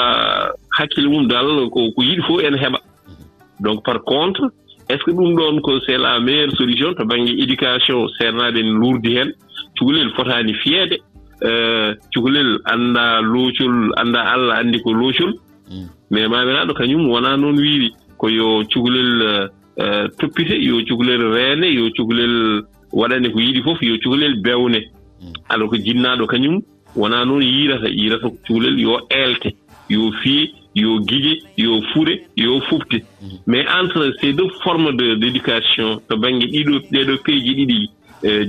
hakkille 0.78 1.10
mum 1.10 1.28
dal 1.28 1.70
ko 1.70 1.92
yiɗi 1.98 2.22
fof 2.22 2.42
ene 2.42 2.56
heɓa. 2.58 2.80
Mhm. 2.80 3.26
Donc 3.60 3.84
par 3.84 4.02
contre 4.04 4.52
est 4.90 4.98
ce 4.98 5.04
que 5.04 5.12
ɗum 5.12 5.36
ɗon 5.36 5.60
ko 5.62 5.80
c'est 5.86 5.98
la 5.98 6.20
meilleure 6.20 6.52
solution? 6.56 6.94
To 6.94 7.04
banggue 7.06 7.36
éducation 7.38 8.08
sernaɓe 8.18 8.60
en 8.60 8.80
lurdi 8.80 9.18
hen 9.18 9.34
cukalel 9.78 10.10
fotani 10.16 10.54
fiyeede 10.54 11.02
e, 11.42 11.96
cukalel 12.14 12.60
anda 12.66 13.20
loocol 13.22 13.92
anda 13.98 14.22
allah 14.22 14.56
andi 14.60 14.82
ko 14.82 14.94
loocol. 14.94 15.34
Mm. 15.70 15.88
Mais 16.12 16.28
mamiraɗo 16.30 16.74
kañum 16.76 17.10
wona 17.10 17.36
noon 17.36 17.58
wiiri 17.58 17.92
ko 18.18 18.30
yo 18.30 18.64
cukalel 18.72 19.50
E, 19.78 20.08
toppite 20.20 20.54
yo 20.62 20.86
cukalel 20.86 21.34
reene 21.34 21.66
yo 21.74 21.90
cukalel 21.96 22.64
waɗane 22.92 23.32
ko 23.32 23.40
yiɗi 23.40 23.64
fof 23.64 23.82
yo 23.82 23.98
cukalel 23.98 24.42
bewne. 24.42 24.80
Mm. 25.22 25.34
Alors 25.50 25.70
ko 25.70 25.78
jinnaɗo 25.78 26.28
kañum 26.28 26.62
wona 26.96 27.26
noon 27.26 27.42
yiirata 27.42 27.90
yiirata 27.90 28.30
ko 28.30 28.38
cukalel 28.46 28.80
yo 28.80 29.00
eelte 29.10 29.56
yo 29.90 30.12
fiye 30.22 30.52
yo 30.76 31.00
guiƴe 31.00 31.42
yo 31.58 31.82
fure 31.92 32.22
yo 32.38 32.62
fufte. 32.70 33.02
Mm. 33.22 33.28
Mais 33.48 33.66
entre 33.82 34.14
ces 34.22 34.34
deux 34.34 34.50
formes 34.64 34.96
de 34.96 35.16
d' 35.16 35.24
éducation 35.24 36.00
to 36.08 36.18
baŋnge 36.18 36.46
ɗiɗo 36.46 36.80
ɗeɗo 36.92 37.18
peeji 37.24 37.54
ɗiɗi 37.56 37.90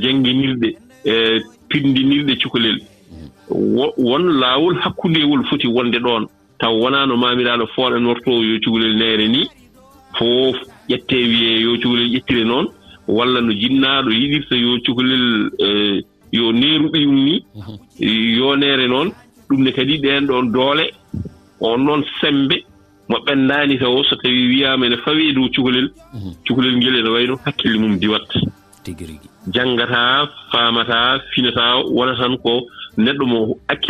jangguinirɗe 0.02 0.76
e, 1.06 1.10
e 1.10 1.40
pindinirɗe 1.70 2.36
cukalel. 2.42 2.80
Mm. 3.10 3.78
Won 3.96 4.24
laawol 4.40 4.76
hakkundewol 4.76 5.44
foti 5.46 5.68
wonde 5.68 5.96
ɗon 5.96 6.28
taw 6.58 6.74
wona 6.76 7.06
no 7.06 7.16
mamiraɗo 7.16 7.66
fooɗanortoo 7.74 8.44
yo 8.44 8.60
cukalel 8.60 8.94
neere 8.96 9.28
ni 9.28 9.48
fof 10.18 10.73
ƴette 10.88 11.16
wiye 11.30 11.60
yo 11.64 11.76
cukalel 11.80 12.10
ƴettire 12.14 12.44
noon 12.44 12.66
walla 13.08 13.40
no 13.40 13.52
jinnaaɗo 13.52 14.10
yiɗirta 14.10 14.56
yo 14.56 14.78
cukalel 14.84 15.50
e, 15.58 15.68
yo 16.32 16.52
neeru 16.52 16.88
yum 16.96 17.16
ni 17.24 17.44
mhm. 17.54 17.74
e, 18.00 18.08
yoneere 18.38 18.86
noon 18.88 19.08
ɗum 19.48 19.62
ne 19.62 19.70
kadi 19.72 19.98
ɗen 19.98 20.26
ɗon 20.26 20.52
doole 20.52 20.84
on 21.60 21.78
noon 21.84 22.02
sembe 22.20 22.56
mo 23.08 23.16
ɓenndaani 23.26 23.78
taw 23.78 24.02
so 24.08 24.16
tawii 24.16 24.48
wiyaama 24.48 24.86
ene 24.86 24.96
fawii 25.04 25.30
e 25.30 25.34
dow 25.34 25.48
cukalel 25.54 25.88
mhm. 26.14 26.32
cukalel 26.46 26.76
ngel 26.76 26.96
ene 26.96 27.10
wayno 27.14 27.34
hakkille 27.44 27.78
mum 27.78 27.98
diwat. 27.98 28.30
Janngataa 29.54 30.28
faamataa 30.50 31.18
finataa 31.32 31.74
wona 31.96 32.14
tan 32.16 32.36
ko 32.38 32.52
neɗɗo 32.98 33.24
mo 33.26 33.38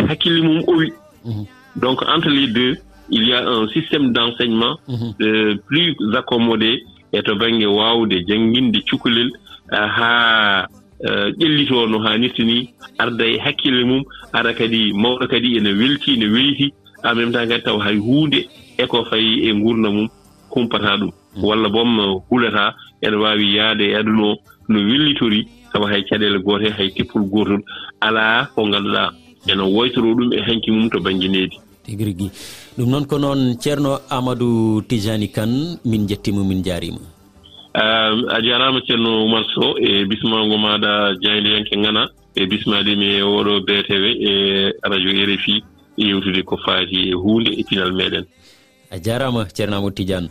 hakkille 0.07 0.41
mum 0.41 0.59
owi. 0.67 0.93
Mhm. 1.25 1.45
Donc 1.75 1.99
entre 2.07 2.29
les 2.29 2.47
deux 2.47 2.77
il 3.09 3.27
y 3.27 3.33
a 3.33 3.47
un 3.47 3.67
systéme 3.69 4.11
d' 4.11 4.17
enseignement 4.17 4.77
mhm. 4.87 5.13
euh, 5.21 5.55
plus 5.67 5.95
accommodé 6.15 6.83
e 7.13 7.21
to 7.21 7.35
baŋnge 7.35 7.65
waawde 7.65 8.25
jannginde 8.27 8.79
cukalel 8.89 9.29
haa 9.71 10.67
euh, 11.07 11.31
ƴellitoo 11.39 11.87
no 11.87 11.99
haanirta 11.99 12.43
ni 12.43 12.69
arda 12.97 13.25
e 13.25 13.37
hakkille 13.37 13.83
mum 13.85 14.03
ara 14.33 14.53
kadi 14.53 14.93
mawɗo 14.93 15.27
kadi 15.27 15.57
ene 15.57 15.71
welti 15.73 16.13
ene 16.13 16.27
weyti 16.31 16.73
en 17.03 17.15
même 17.15 17.31
temps 17.31 17.47
kadi 17.47 17.63
taw 17.63 17.77
hay 17.79 17.97
huunde 17.97 18.47
eko 18.77 19.05
fayi 19.05 19.49
e 19.49 19.53
ngurna 19.53 19.89
mum 19.89 20.07
kumpataa 20.49 20.97
ɗum. 20.97 21.11
Mhm. 21.35 21.43
Walla 21.43 21.69
bom 21.69 22.21
hulataa 22.29 22.73
ene 23.01 23.15
waawi 23.15 23.55
yahde 23.55 23.81
e 23.91 23.95
adunoo 23.95 24.35
no 24.69 24.79
wellitori 24.79 25.47
sabu 25.71 25.85
hay 25.85 26.01
caɗeele 26.03 26.39
goote 26.39 26.69
hay 26.77 26.89
teppol 26.89 27.23
gootol 27.23 27.61
alaa 28.01 28.45
ko 28.55 28.67
ngannduɗaa 28.67 29.11
ene 29.47 29.61
woytoroo 29.61 30.15
ɗum 30.15 30.33
e 30.33 30.41
hanki 30.41 30.71
mum 30.71 30.89
to 30.89 30.99
baŋnge 30.99 31.27
needi. 31.27 31.57
Tigi 31.83 32.03
rigi 32.05 32.31
ɗum 32.77 32.89
noon 32.89 33.05
ko 33.05 33.17
noon 33.17 33.55
ceerno 33.59 33.99
amadou 34.09 34.81
tijani 34.81 35.27
kane 35.31 35.79
min 35.85 36.07
jettimo 36.07 36.43
min 36.43 36.63
jarima 36.63 36.99
a 37.75 38.41
jarama 38.41 38.79
ceerno 38.87 39.09
oumar 39.23 39.45
sow 39.53 39.77
e 39.79 40.05
bismago 40.05 40.57
maɗa 40.57 41.15
jaydiyanke 41.23 41.75
gana 41.83 42.09
e 42.35 42.45
bismadimi 42.45 43.05
e 43.19 43.21
oɗo 43.21 43.53
btv 43.67 44.03
e 44.31 44.33
radio 44.83 45.11
rfi 45.25 45.63
e 45.97 46.03
yewtude 46.07 46.43
ko 46.43 46.57
faati 46.65 47.09
e 47.11 47.13
hunde 47.13 47.51
e 47.59 47.63
pinal 47.63 47.91
meɗen. 47.93 48.25
A 48.91 48.99
jarama 48.99 49.45
ceerno 49.55 49.75
amadou 49.77 49.95
tidiane. 49.95 50.29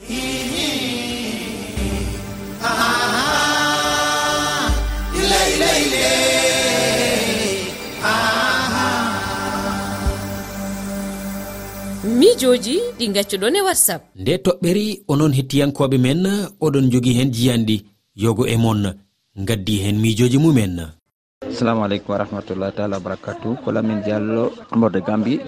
miijoji 12.35 12.77
ɗi 12.99 13.07
gaccuɗon 13.15 13.57
e 13.57 13.61
whatsapp. 13.67 14.03
Nde 14.21 14.35
toɓɓeri 14.45 14.87
onon 15.13 15.33
hettiyankoɓe 15.39 15.97
men 16.05 16.21
oɗon 16.65 16.91
jogii 16.93 17.15
hen 17.19 17.31
jiyanɗi 17.35 17.77
yogo 18.23 18.45
e 18.47 18.57
mon 18.65 18.81
gaddi 19.49 19.75
hen 19.85 19.97
miijoji 20.03 20.39
mumen. 20.39 20.75
Assalamu 21.49 21.85
aleykum 21.85 22.11
wa 22.11 22.19
warahmatullah 22.19 22.71
taala 22.77 22.97
wabarakatu 22.99 23.49
ko 23.65 23.69
lamin 23.73 24.03
diallo 24.05 24.53
mbode 24.77 25.01
gambi 25.07 25.41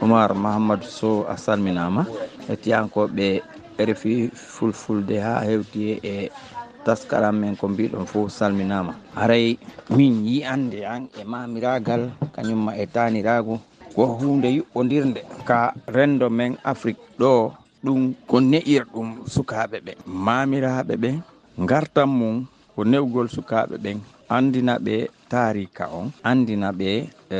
oumar 0.00 0.30
mahamadou 0.34 0.88
sow 0.98 1.26
a 1.28 1.36
salminama. 1.36 2.06
Hettiyankoɓe 2.48 3.42
refi 3.78 4.30
fulfulde 4.34 5.20
ha 5.20 5.44
hewti 5.44 6.00
e 6.02 6.30
taskaram 6.84 7.36
men 7.40 7.56
ko 7.56 7.68
mbiɗon 7.68 8.06
fo 8.06 8.28
salminama. 8.28 8.94
Haray 9.14 9.58
min 9.96 10.24
yi'ande 10.26 10.80
an 10.86 11.08
e 11.20 11.24
mamiragal 11.24 12.02
kañumma 12.34 12.72
e 12.78 12.86
taniragu. 12.86 13.60
ko 13.94 14.02
hunde 14.18 14.48
yuɓɓodirde 14.56 15.20
ka 15.48 15.58
rendo 15.94 16.26
men 16.38 16.52
afrique 16.72 17.02
ɗo 17.20 17.32
ɗum 17.84 18.00
ko 18.30 18.36
ne'ir 18.50 18.84
ɗum 18.92 19.08
sukaɓe 19.34 19.76
ɓe. 19.86 19.92
Mamiraɓe 20.24 20.94
ɓe 21.02 21.10
gartan 21.68 22.08
mum 22.18 22.36
ko 22.74 22.80
newgol 22.90 23.28
sukaɓe 23.36 23.74
ɓen 23.84 23.98
andina 24.36 24.74
ɓe 24.86 24.94
tarika 25.30 25.84
on 25.98 26.06
andina 26.30 26.68
ɓe 26.78 26.88
e, 27.30 27.38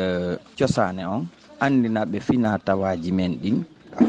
cosane 0.59 1.03
on 1.15 1.23
andina 1.65 2.01
ɓe 2.11 2.19
fina 2.27 2.51
tawaji 2.67 3.11
men 3.19 3.33
ɗin. 3.43 3.57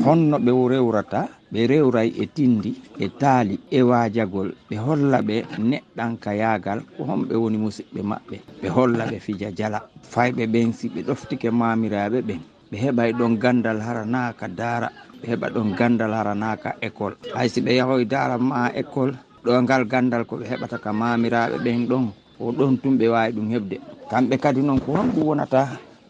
Honno 0.06 0.38
ɓe 0.46 0.52
rewrata 0.72 1.22
ɓe 1.54 1.62
rewray 1.72 2.10
e 2.18 2.26
tindi 2.36 2.72
e 2.98 3.08
taali 3.22 3.56
e 3.70 3.80
waajagol 3.90 4.50
ɓe 4.70 4.76
holla 4.86 5.18
ɓe 5.28 5.36
neɗɗanka 5.70 6.30
yaagal 6.42 6.80
ko 6.98 7.02
homɓe 7.10 7.34
woni 7.42 7.58
musidɓe 7.64 8.02
maɓɓe 8.12 8.36
ɓe 8.62 8.68
holla 8.76 9.04
ɓe 9.12 9.18
fija 9.26 9.50
jala. 9.58 9.80
Fayɓe 10.14 10.44
ɓen 10.54 10.70
si 10.78 10.86
ɓe 10.94 11.00
ɗoftike 11.08 11.48
maamiraɓe 11.60 12.18
ɓen 12.28 12.40
ɓe 12.70 12.76
heɓay 12.84 13.12
ɗon 13.20 13.34
gandal 13.44 13.80
haranaaka 13.86 14.46
daara 14.60 14.88
ɓe 15.22 15.26
heɓa 15.32 15.48
ɗon 15.56 15.70
gandal 15.80 16.14
haranaaka 16.20 16.70
école 16.88 17.16
hay 17.36 17.48
si 17.54 17.60
ɓe 17.66 17.72
yahoy 17.80 18.04
daara 18.06 18.36
ma 18.50 18.70
école 18.82 19.14
ɗo 19.44 19.52
ngal 19.64 19.84
gandal 19.92 20.24
ko 20.30 20.34
ɓe 20.40 20.46
heɓata 20.52 20.78
ka 20.84 20.90
maamiraɓe 20.94 21.56
ɓen 21.66 21.80
ɗon 21.90 22.06
o 22.40 22.52
ɗon 22.58 22.78
tum 22.82 22.98
ɓe 23.00 23.06
wawi 23.14 23.32
ɗum 23.36 23.48
heɓde. 23.54 23.78
Kamɓe 24.10 24.36
kadi 24.44 24.62
noon 24.62 24.80
ko 24.82 24.92
honɗum 24.98 25.24
wonata 25.30 25.62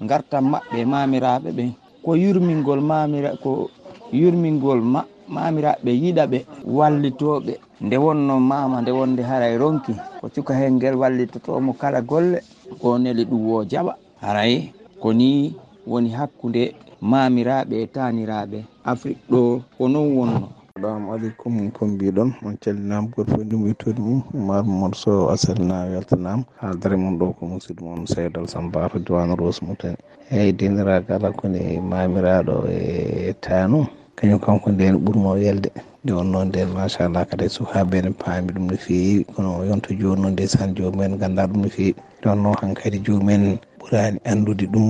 gartan 0.09 0.45
maɓɓe 0.51 0.79
mamiraɓe 0.91 1.50
ɓen 1.57 1.71
ko 2.03 2.12
yurmingol 2.15 2.81
mamira 2.81 3.31
ko 3.43 3.69
yurmingol 4.12 4.81
maɓɓe 4.93 5.12
mamiraɓe 5.27 5.92
yiɗa 5.92 6.24
ɓe 6.32 6.46
wallitoɓe. 6.65 7.53
Nde 7.82 7.98
wonno 7.98 8.39
mama 8.39 8.82
nde 8.82 8.92
wonde 8.92 9.22
haray 9.24 9.58
ronki. 9.58 9.94
Ko 10.22 10.30
cuka 10.30 10.53
hen 10.53 10.80
guel 10.80 10.96
wallitotomo 10.96 11.74
kala 11.74 12.01
golle 12.01 12.42
o 12.82 12.98
neli 12.98 13.25
ɗum 13.25 13.42
wo 13.48 13.63
jaɓa. 13.65 13.94
Haray 14.22 14.72
ko 15.01 15.13
ni 15.13 15.56
woni 15.88 16.10
hakkude 16.10 16.75
mamiraɓe 17.01 17.75
e 17.84 17.88
taniraɓe. 17.88 18.63
Afrique 18.86 19.22
ɗo 19.30 19.62
ko 19.77 19.88
non 19.88 20.15
wonno. 20.18 20.48
Assalamu 20.75 21.13
aleykum 21.13 21.72
ko 21.72 21.86
mbiɗon. 21.86 22.34
On 22.46 22.58
calminama 22.58 23.08
gorfo 23.15 23.38
ɗum 23.44 23.63
wittode 23.63 24.00
mum. 24.00 24.24
Umar 24.34 24.63
mamadou 24.65 24.96
sow 24.96 25.30
asalna 25.30 25.86
weltanama. 25.92 26.44
Haaldare 26.62 26.96
mum 26.98 27.18
ɗo 27.20 27.34
ko 27.38 27.46
musidɗo 27.46 27.82
moon 27.84 28.08
seydal 28.08 28.48
sambata 28.48 29.00
diwan 29.00 29.36
rose 29.38 29.62
mutani 29.62 29.98
eyyi 30.32 30.51
deniragal 30.53 31.15
ala 31.15 31.32
kone 31.32 31.80
mamiraɗo 31.80 32.68
e 32.72 33.34
tano. 33.42 33.88
kañum 34.17 34.39
kanko 34.46 34.67
nden 34.72 34.96
ɓurmo 35.03 35.32
yelde 35.43 35.70
nde 36.03 36.12
wonnoon 36.17 36.48
nden 36.50 36.70
machallah 36.75 37.24
kadi 37.29 37.46
sukaɓe 37.55 37.98
ne 38.03 38.10
paami 38.22 38.50
ɗum 38.55 38.65
no 38.70 38.75
feewi 38.86 39.24
kono 39.34 39.50
yonto 39.70 39.89
joni 40.00 40.22
noon 40.22 40.34
ndesan 40.34 40.75
jomumen 40.75 41.17
ganda 41.22 41.48
ɗum 41.50 41.62
no 41.63 41.70
feewi. 41.75 41.96
Nde 42.20 42.25
wonno 42.29 42.50
hankkadi 42.62 42.98
jomumen 43.05 43.43
ɓurani 43.79 44.17
andude 44.32 44.65
ɗum 44.74 44.88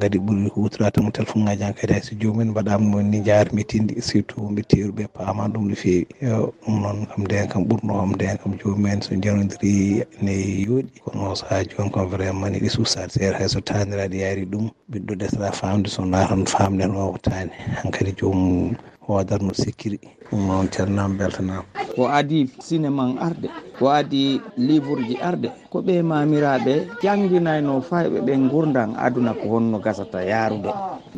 kadi 0.00 0.18
ɓuuri 0.18 0.50
hutorade 0.54 0.98
mo 1.02 1.10
téléphone 1.10 1.42
ngaji 1.44 1.64
an 1.64 1.74
kadi 1.74 1.92
hayso 1.92 2.14
jomumen 2.20 2.50
mbaɗama 2.50 3.02
ni 3.02 3.20
jaar 3.20 3.46
tindi 3.68 4.00
surtout 4.02 4.50
mbetteruɓe 4.50 5.06
paama. 5.14 5.48
Ɗum 5.48 5.68
no 5.68 5.74
feewi 5.74 6.06
ɗum 6.20 6.80
noon 6.82 7.06
kam 7.06 7.22
nden 7.24 7.48
kam 7.48 7.62
ɓurno 7.68 7.92
kam 8.00 8.12
nden 8.12 8.36
kam 8.38 8.52
jomumen 8.58 9.02
so 9.02 9.14
jarodiri 9.14 10.02
ne 10.22 10.32
yooɗi. 10.66 11.00
Kono 11.04 11.34
saaha 11.34 11.64
joni 11.64 11.90
kam 11.94 12.06
vraiment 12.10 12.50
ne 12.52 12.58
ɗi 12.58 12.68
suusade 12.70 13.10
seeɗa 13.12 13.38
hayso 13.38 13.60
taniraɗe 13.60 14.16
yaari 14.18 14.44
ɗum. 14.46 14.70
Ɓiɗɗo 14.90 15.12
ɗesata 15.20 15.52
famde 15.52 15.88
so 15.88 16.04
na 16.04 16.26
tan 16.26 16.44
famden 16.46 16.90
o 16.96 17.12
ko 17.12 17.18
tani 17.18 17.50
hankkadi 17.82 18.12
joomum 18.18 18.74
hodatno 19.06 19.52
sikkiri 19.54 19.98
ɗum 20.30 20.46
noon 20.46 20.68
ceernaam 20.72 21.16
beltanama. 21.18 21.64
O 21.96 22.04
adi 22.06 22.46
cinéma 22.60 23.04
arde 23.26 23.48
o 23.80 23.86
adi 23.88 24.40
livre 24.56 25.02
ji 25.08 25.16
arde 25.28 25.48
ko 25.70 25.78
ɓe 25.86 25.94
mamiraɓe 26.10 26.72
jangguinayno 27.02 27.72
fayɓe 27.88 28.18
ɓe 28.26 28.32
gurdan 28.50 28.90
aduna 29.04 29.32
ko 29.34 29.44
honno 29.52 29.78
gasata 29.84 30.18
yarude. 30.30 30.70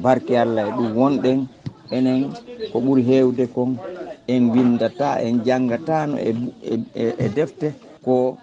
Barke 0.02 0.32
allah 0.42 0.64
e 0.68 0.72
ɗum 0.76 0.90
wonɗen 0.98 1.38
enen 1.96 2.20
ko 2.72 2.76
ɓuuri 2.84 3.02
hewde 3.10 3.44
kon 3.54 3.70
en 4.32 4.42
windata 4.54 5.08
en 5.26 5.34
janggatano 5.46 6.16
e, 6.18 6.30
e, 6.62 6.74
e, 6.94 7.04
e 7.18 7.26
defte. 7.36 7.68
Ko 8.04 8.36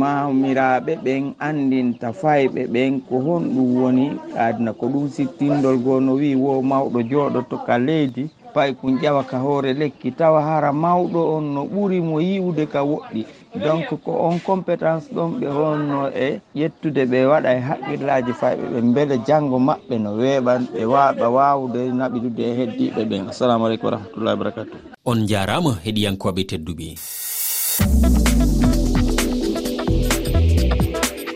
mamiraɓe 0.00 0.92
ɓen 1.04 1.24
andinta 1.48 2.08
fayɓe 2.12 2.60
ɓen 2.74 2.92
ko 3.08 3.14
honɗum 3.26 3.68
woni 3.80 4.06
aduna 4.44 4.72
ko 4.78 4.84
ɗum 4.92 5.06
sittindol 5.08 5.76
goo 5.84 6.00
no 6.00 6.12
wi 6.20 6.34
wo 6.42 6.60
mawɗo 6.70 6.98
jooɗo 7.10 7.40
tokka 7.50 7.78
leydi. 7.86 8.24
pay 8.54 8.72
kun 8.74 8.98
ƴawa 9.02 9.26
ka 9.26 9.38
hoore 9.38 9.74
lekki 9.74 10.10
tawa 10.14 10.40
hara 10.42 10.72
mawɗo 10.72 11.20
on 11.36 11.54
no 11.54 11.62
ɓuri 11.66 12.00
mo 12.00 12.20
yiwde 12.20 12.66
ka 12.70 12.80
woɗɗi. 12.82 13.26
Donc 13.64 13.86
ko 14.04 14.12
on 14.28 14.38
compétence 14.38 15.10
ɗon 15.14 15.40
ɓe 15.40 15.48
honno 15.50 16.10
e 16.14 16.40
ƴettude 16.54 17.02
ɓe 17.10 17.18
waɗa 17.26 17.50
e 17.54 17.60
haqqillaji 17.60 18.32
fayɓe 18.32 18.64
ɓe 18.72 18.80
beele 18.94 19.16
janngo 19.26 19.58
maɓɓe 19.58 19.94
no 19.98 20.10
weeɓan 20.16 20.62
ɓe 20.74 20.82
waɓa 20.86 21.26
wawde 21.36 21.80
naɓitude 21.98 22.42
e 22.42 22.54
heddiɓe 22.58 23.02
ɓen 23.10 23.28
assalamu 23.28 23.66
aleykum 23.66 23.86
wa 23.90 23.94
rahmatullahi 23.98 24.34
wabarakatu 24.38 24.76
on 25.04 25.26
jarama 25.26 25.72
heɗiyankoɓe 25.84 26.42
tedduɓe. 26.50 26.88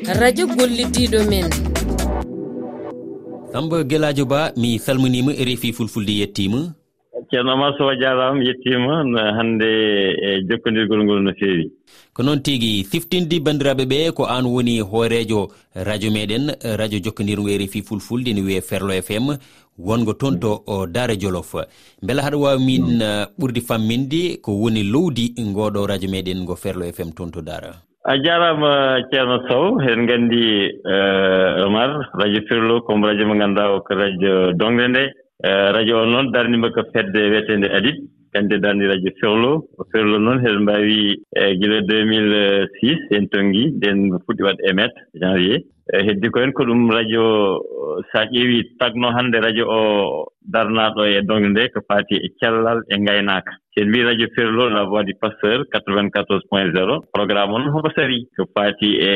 Radio 0.08 0.46
gollitiɗo 0.46 1.20
men. 1.28 1.50
Samba 3.52 3.84
guelajo 3.84 4.24
ba 4.24 4.52
mi 4.56 4.78
salminima 4.78 5.32
e 5.32 5.44
reefi 5.44 5.72
fulfulde 5.72 6.12
yettima 6.20 6.77
ceerno 7.30 7.52
omar 7.54 7.74
sowa 7.78 7.94
jaaraama 7.96 8.42
yettiima 8.44 8.94
eh, 9.20 9.32
hannde 9.36 9.68
eh, 9.68 10.38
e 10.38 10.42
jokkondirgol 10.48 11.04
ngol 11.04 11.22
no 11.22 11.32
feewi. 11.40 11.70
Ko 12.12 12.22
noon 12.22 12.42
tigi 12.42 12.84
siftinde 12.84 13.40
banndiraaɓe 13.40 13.84
ɓe 13.86 14.12
ko 14.16 14.24
aan 14.26 14.46
woni 14.46 14.80
hooreejo 14.80 15.48
radio 15.88 16.10
meeɗen 16.10 16.50
eh, 16.64 16.76
radio 16.76 16.98
jokkondirngo 17.04 17.48
rfi 17.62 17.82
fulfulde 17.82 18.32
ne 18.34 18.40
wiyee 18.42 18.60
ferlo 18.60 18.92
fm 19.02 19.36
wongo 19.78 20.12
toon 20.14 20.40
to 20.40 20.62
daara 20.86 21.14
jolof. 21.16 21.54
Mbela 22.02 22.22
haɗa 22.22 22.36
waawi 22.36 22.64
min 22.64 22.82
mm. 22.98 23.26
ɓurdi 23.38 23.60
famminde 23.60 24.40
ko 24.42 24.52
woni 24.52 24.82
lowdi 24.82 25.34
ngooɗo 25.38 25.86
radio 25.86 26.10
meeɗen 26.10 26.42
ngo 26.42 26.56
ferlo 26.56 26.84
fm 26.92 27.12
toon 27.16 27.30
to 27.30 27.42
daara. 27.42 27.72
A 28.04 28.16
jaaraama 28.16 29.04
ceerno 29.10 29.38
sow 29.48 29.78
eɗen 29.80 30.02
nganndi 30.04 30.42
omar 31.66 31.90
radio 32.18 32.40
ferlo 32.48 32.80
comme 32.82 33.06
radio 33.06 33.26
mo 33.26 33.34
ngannduɗaa 33.34 33.74
o 33.76 33.80
ko 33.80 33.94
radio 33.94 34.52
dongle 34.52 34.88
nde. 34.88 35.04
Eh, 35.44 35.70
radio 35.70 36.02
o 36.02 36.06
noon 36.06 36.32
darnima 36.34 36.68
ko 36.74 36.82
fedde 36.92 37.20
wiyetede 37.30 37.68
adit 37.78 37.98
kannde 38.32 38.56
darni 38.62 38.86
radio 38.90 39.10
ferlo. 39.20 39.52
O 39.78 39.84
ferlo 39.92 40.18
noon 40.18 40.42
heɗen 40.42 40.62
mbaawi 40.64 41.00
e 41.40 41.42
gila 41.60 41.78
2006 41.90 43.14
en 43.16 43.28
tonngi 43.32 43.64
nden 43.76 43.98
fuɗɗi 44.24 44.42
waɗ 44.46 44.58
émétre 44.70 45.00
janvier. 45.20 45.62
Eh, 45.92 46.02
heddi 46.06 46.30
ko 46.30 46.40
hen 46.40 46.52
ko 46.52 46.64
ɗum 46.68 46.90
radio 46.90 47.22
so 48.10 48.18
a 48.18 48.26
ƴeewi 48.32 48.58
tagno 48.80 49.08
hannde 49.16 49.38
radio 49.46 49.64
o 49.78 49.80
darnaaɗo 50.52 51.02
e 51.06 51.22
dongle 51.28 51.48
nde 51.50 51.68
ko 51.74 51.80
faati 51.88 52.16
e 52.16 52.28
cellal 52.40 52.80
e 52.88 52.96
ngaynaaka. 52.98 53.52
Sen 53.78 53.88
mbi 53.88 54.02
radio 54.02 54.26
ferlo 54.34 54.68
la 54.70 54.82
voix 54.84 55.04
du 55.04 55.14
pasteur 55.20 55.64
94 55.72 56.40
point 56.50 56.72
0 56.74 57.04
programme 57.12 57.52
o 57.52 57.58
noon 57.58 57.70
homo 57.74 57.90
sarii 57.94 58.26
ko 58.36 58.46
faati 58.54 58.88
e 59.10 59.12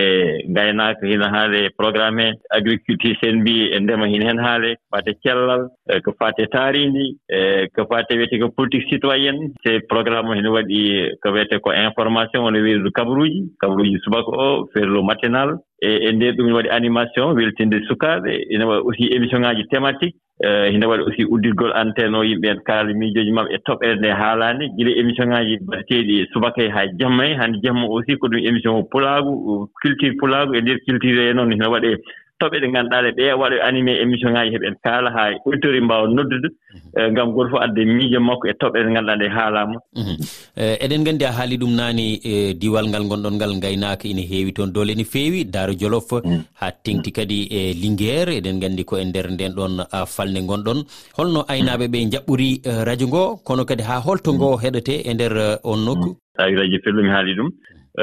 ngaynaaka 0.49 1.07
hina 1.07 1.31
haale 1.35 1.71
programme 1.77 2.21
e 2.29 2.35
agriculture 2.59 3.16
sen 3.23 3.40
mbi 3.40 3.73
e 3.75 3.81
ndema 3.81 4.07
hina 4.07 4.29
heen 4.29 4.38
haale. 4.38 4.77
Ko 4.77 4.97
faati 4.97 5.11
e 5.11 5.18
cellal 5.25 5.66
e 5.88 6.01
ko 6.01 6.14
faati 6.18 6.42
e 6.42 6.47
taariindi 6.47 7.07
e 7.29 7.66
ko 7.75 7.87
faati 7.90 8.14
e 8.14 8.18
wiyete 8.18 8.38
ko 8.38 8.51
politique 8.51 8.88
citoyenne. 8.90 9.51
Se 9.64 9.81
programme 9.88 10.31
o 10.31 10.35
hene 10.35 10.49
waɗi 10.49 10.81
ko 11.23 11.33
wiyete 11.33 11.59
ko 11.59 11.73
information 11.73 12.45
woni 12.45 12.61
wiirudu 12.61 12.90
kabaruuji. 12.92 13.42
Kabaruuji 13.61 13.99
subaka 14.05 14.31
o 14.31 14.68
ferlo 14.75 15.03
matinal. 15.03 15.59
E 15.83 15.90
e 16.09 16.12
nde 16.12 16.33
ɗum 16.37 16.47
ne 16.47 16.53
waɗi 16.53 16.71
animation 16.71 17.35
weltinde 17.35 17.81
sukaaɓe 17.88 18.31
ina 18.51 18.66
waɗi 18.66 18.83
aussi 18.87 19.05
émission 19.16 19.40
ŋaaji 19.40 19.66
thématique. 19.71 20.16
Eh, 20.40 20.73
hina 20.73 20.88
waɗi 20.88 21.03
aussi 21.05 21.25
uddirgol 21.25 21.73
antenne 21.77 22.16
o 22.16 22.25
yimɓe 22.25 22.49
en 22.51 22.61
kaala 22.66 22.92
miijoji 22.95 23.31
maɓɓe 23.33 23.55
e 23.55 23.59
toɓɓere 23.66 23.95
nde 23.99 24.09
haalaani 24.11 24.64
gila 24.77 24.90
émission 25.01 25.29
ŋaaji 25.29 25.55
mbaɗeteeɗi 25.62 26.27
subaka 26.33 26.62
e 26.64 26.68
haa 26.68 26.87
jamma 26.99 27.27
e 27.27 27.35
hannde 27.35 27.61
jamma 27.62 27.85
aussi 27.87 28.16
ko 28.18 28.27
ɗum 28.29 28.40
émission 28.49 28.83
pulaagu 28.90 29.68
culture 29.81 30.16
pulaagu 30.18 30.55
e 30.55 30.61
ndeer 30.61 30.79
culture 30.87 31.31
e 31.31 31.35
noon. 31.35 31.53
Hina 31.53 31.68
waɗee 31.71 31.97
toɓe 32.40 32.57
ɗe 32.62 32.68
ngannduɗaa 32.68 33.03
ɗe 33.07 33.11
ɓe 33.16 33.25
waɗo 33.40 33.57
animé 33.68 33.92
émission 34.03 34.33
ŋaaji 34.35 34.51
heɓen 34.55 34.75
kaala 34.85 35.11
haa 35.16 35.31
auditori 35.47 35.81
mbaawa 35.81 36.07
noddude 36.09 36.49
mhm. 36.49 36.88
eh, 36.99 37.09
ngam 37.12 37.33
goto 37.35 37.49
fof 37.51 37.62
adde 37.64 37.83
miijo 37.85 38.21
makko 38.21 38.45
e 38.51 38.55
toɓɓe 38.61 38.79
ɗe 38.85 38.90
ngannduɗaa 38.92 39.21
ɗe 39.23 39.29
haalaama 39.37 39.77
mhm. 40.01 40.16
eh, 40.61 40.77
eɗen 40.85 41.01
nganndi 41.03 41.25
a 41.25 41.33
haali 41.38 41.57
ɗum 41.62 41.73
naani 41.79 42.07
e 42.33 42.55
diwal 42.61 42.87
ngal 42.88 43.05
gonɗon 43.11 43.35
ngal 43.38 43.53
ngaynaaka 43.59 44.09
ina 44.09 44.23
heewi 44.31 44.53
toon. 44.53 44.73
Doole 44.75 44.95
ne 44.97 45.05
feewi 45.05 45.45
daaro 45.55 45.73
jolof 45.81 46.12
mm. 46.12 46.42
haa 46.61 46.73
tengti 46.85 47.11
kadi 47.12 47.38
e 47.59 47.61
linguére 47.83 48.33
eɗen 48.40 48.57
nganndi 48.59 48.85
ko 48.85 48.99
e 49.03 49.05
ndeer 49.05 49.27
ndeen 49.35 49.53
ɗoon 49.59 49.75
falde 50.14 50.40
gonɗon 50.49 50.79
holno 51.18 51.40
aynaaɓe 51.53 51.87
ɓe 51.92 51.99
jaɓɓuri 52.12 52.49
eh, 52.68 52.81
radio 52.88 53.07
ngoo 53.09 53.29
kono 53.47 53.64
kadi 53.64 53.83
haa 53.83 54.01
holto 54.07 54.33
mm. 54.33 54.37
ngoo 54.38 54.57
heɗete 54.62 54.95
e 55.09 55.14
ndeer 55.14 55.35
on 55.64 55.81
nokku. 55.87 56.09
Mm. 56.09 56.16
Tawi 56.37 56.55
radio 56.61 56.79
fellu 56.85 57.03
mi 57.03 57.11
haali 57.14 57.35
ɗum. 57.38 57.51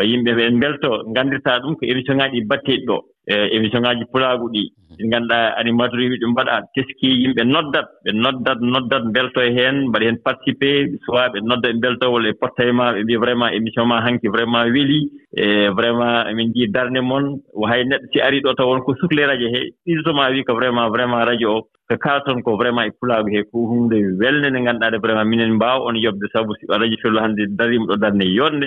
Yimɓe 0.10 0.32
ɓe 0.38 0.44
mbelto 0.58 0.90
nganndirtaa 1.12 1.60
ɗum 1.64 1.74
ko 1.78 1.84
émission 1.92 2.18
ŋaaji 2.18 2.40
batteeɗi 2.50 2.86
ɗoo 2.88 3.02
E 3.30 3.36
émission 3.56 3.82
ŋaaji 3.86 4.06
pulaagu 4.12 4.48
ɗi. 4.54 4.64
Ɗi 4.98 5.04
ngannduɗaa 5.08 5.54
animateur 5.62 6.00
uji 6.00 6.18
ɓe 6.22 6.28
mbaɗa 6.32 6.56
teski 6.74 7.10
yimɓe 7.22 7.44
noddat 7.54 7.88
ɓe 8.04 8.12
noddat 8.24 8.60
noddat 8.74 9.04
mbelto 9.10 9.40
e 9.48 9.50
heen 9.58 9.76
mbaɗa 9.90 10.06
heen 10.06 10.18
participé 10.26 10.70
soit 11.06 11.30
ɓe 11.34 11.40
nodda 11.50 11.70
ɓe 11.70 11.78
mbelto 11.78 12.06
walla 12.14 12.30
ɓe 12.32 12.40
potta 12.42 12.64
e, 12.66 12.70
e 12.70 12.72
maa 12.80 12.94
ɓe 12.94 13.04
mbiya 13.04 13.20
vraiment 13.24 13.50
émission 13.58 13.86
ma 13.86 14.02
hanki 14.06 14.28
vraiment 14.36 14.66
weli 14.74 15.00
e 15.38 15.70
vraiment 15.78 16.26
min 16.36 16.50
njii 16.50 16.72
darnde 16.74 17.02
mon. 17.10 17.26
Hay 17.70 17.84
neɗɗo 17.86 18.08
si 18.12 18.20
arii 18.20 18.42
ɗo 18.42 18.54
taw 18.58 18.68
won 18.70 18.82
ko 18.82 18.96
sukle 19.00 19.22
radio 19.30 19.48
he 19.54 19.62
ɗiɗotoma 19.86 20.32
wii 20.34 20.44
ko 20.48 20.54
vraiment 20.56 20.90
vraiment 20.90 21.24
radio 21.30 21.48
o 21.58 21.62
ko 21.88 21.96
kala 22.02 22.22
toon 22.26 22.42
ko 22.42 22.58
vraiment 22.58 22.88
e 22.90 22.92
pulaagu 23.00 23.30
he 23.30 23.44
ko 23.52 23.58
hunde 23.70 23.98
welnde 24.20 24.48
nde 24.50 24.60
ngannduɗaa 24.62 24.92
de 24.92 24.98
vraiment 24.98 25.30
minen 25.30 25.54
mbaawa 25.54 25.86
on 25.86 25.96
yoɓde 26.06 26.26
sabu 26.34 26.54
radio 26.68 26.98
firlo 27.02 27.22
hannde 27.22 27.46
dariima 27.58 27.86
ɗo 27.90 27.96
darnde 27.98 28.26
yonde 28.26 28.66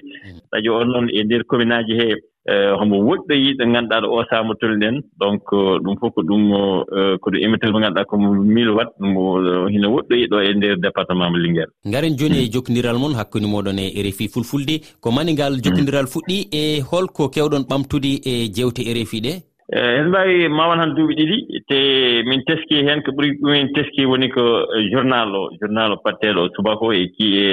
radio 0.53 0.79
on 0.81 0.89
noon 0.93 1.07
e 1.11 1.25
ndeer 1.25 1.43
commune 1.51 1.75
aji 1.75 1.95
hee 2.01 2.15
Eh, 2.51 2.75
homo 2.79 2.97
woɗɗoyii 3.07 3.55
ɗo 3.59 3.65
ngannduɗaa 3.71 4.01
ɗo 4.03 4.09
oosaama 4.17 4.55
tolni 4.61 4.87
en 4.87 4.97
donc 5.21 5.43
eh, 5.53 5.79
ɗum 5.83 5.95
fof 6.01 6.11
ko 6.15 6.23
ɗum 6.23 6.43
eh, 6.99 7.15
ko 7.23 7.31
ɗum 7.31 7.39
émetteur 7.45 7.71
mo 7.73 7.79
ngannduɗaa 7.79 8.05
komo 8.11 8.35
mille 8.35 8.73
wat 8.75 8.91
hino 9.71 9.89
woɗɗoyii 9.95 10.27
ɗo 10.31 10.37
e 10.43 10.55
ndeer 10.55 10.77
département 10.83 11.31
mo 11.31 11.39
linguére 11.39 11.71
ngaren 11.87 12.19
jooni 12.19 12.39
e 12.43 12.51
jokkonndiral 12.53 12.99
mon 12.99 13.15
hakkunde 13.15 13.47
mooɗon 13.47 13.79
e 13.79 14.03
rfi 14.03 14.27
fulfulde. 14.29 14.75
Ko 15.01 15.13
mani 15.13 15.33
ngal 15.35 15.63
jokkonndiral 15.63 16.07
fuɗɗi 16.11 16.49
e 16.51 16.81
holko 16.91 17.29
kewɗon 17.29 17.63
ɓamtude 17.71 18.11
e 18.27 18.51
jewte 18.51 18.83
rfi 18.91 19.21
ɗe? 19.23 19.33
Eh, 19.75 19.81
eɗen 19.81 20.09
mbaawi 20.09 20.49
mawan 20.49 20.81
han 20.81 20.95
duuɓi 20.95 21.15
ɗiɗi 21.17 21.37
te 21.69 21.79
min 22.29 22.45
teskii 22.45 22.85
heen 22.87 23.01
ko 23.03 23.11
ɓuri 23.17 23.39
ɗumen 23.41 23.73
teskii 23.73 24.05
woni 24.05 24.29
ko 24.29 24.43
journal 24.93 25.35
o 25.35 25.49
journal 25.61 25.93
o 25.93 25.97
patteeɗo 26.05 26.41
o 26.45 26.51
subaka 26.55 26.93
e 26.93 27.09
ki 27.17 27.27
e, 27.41 27.49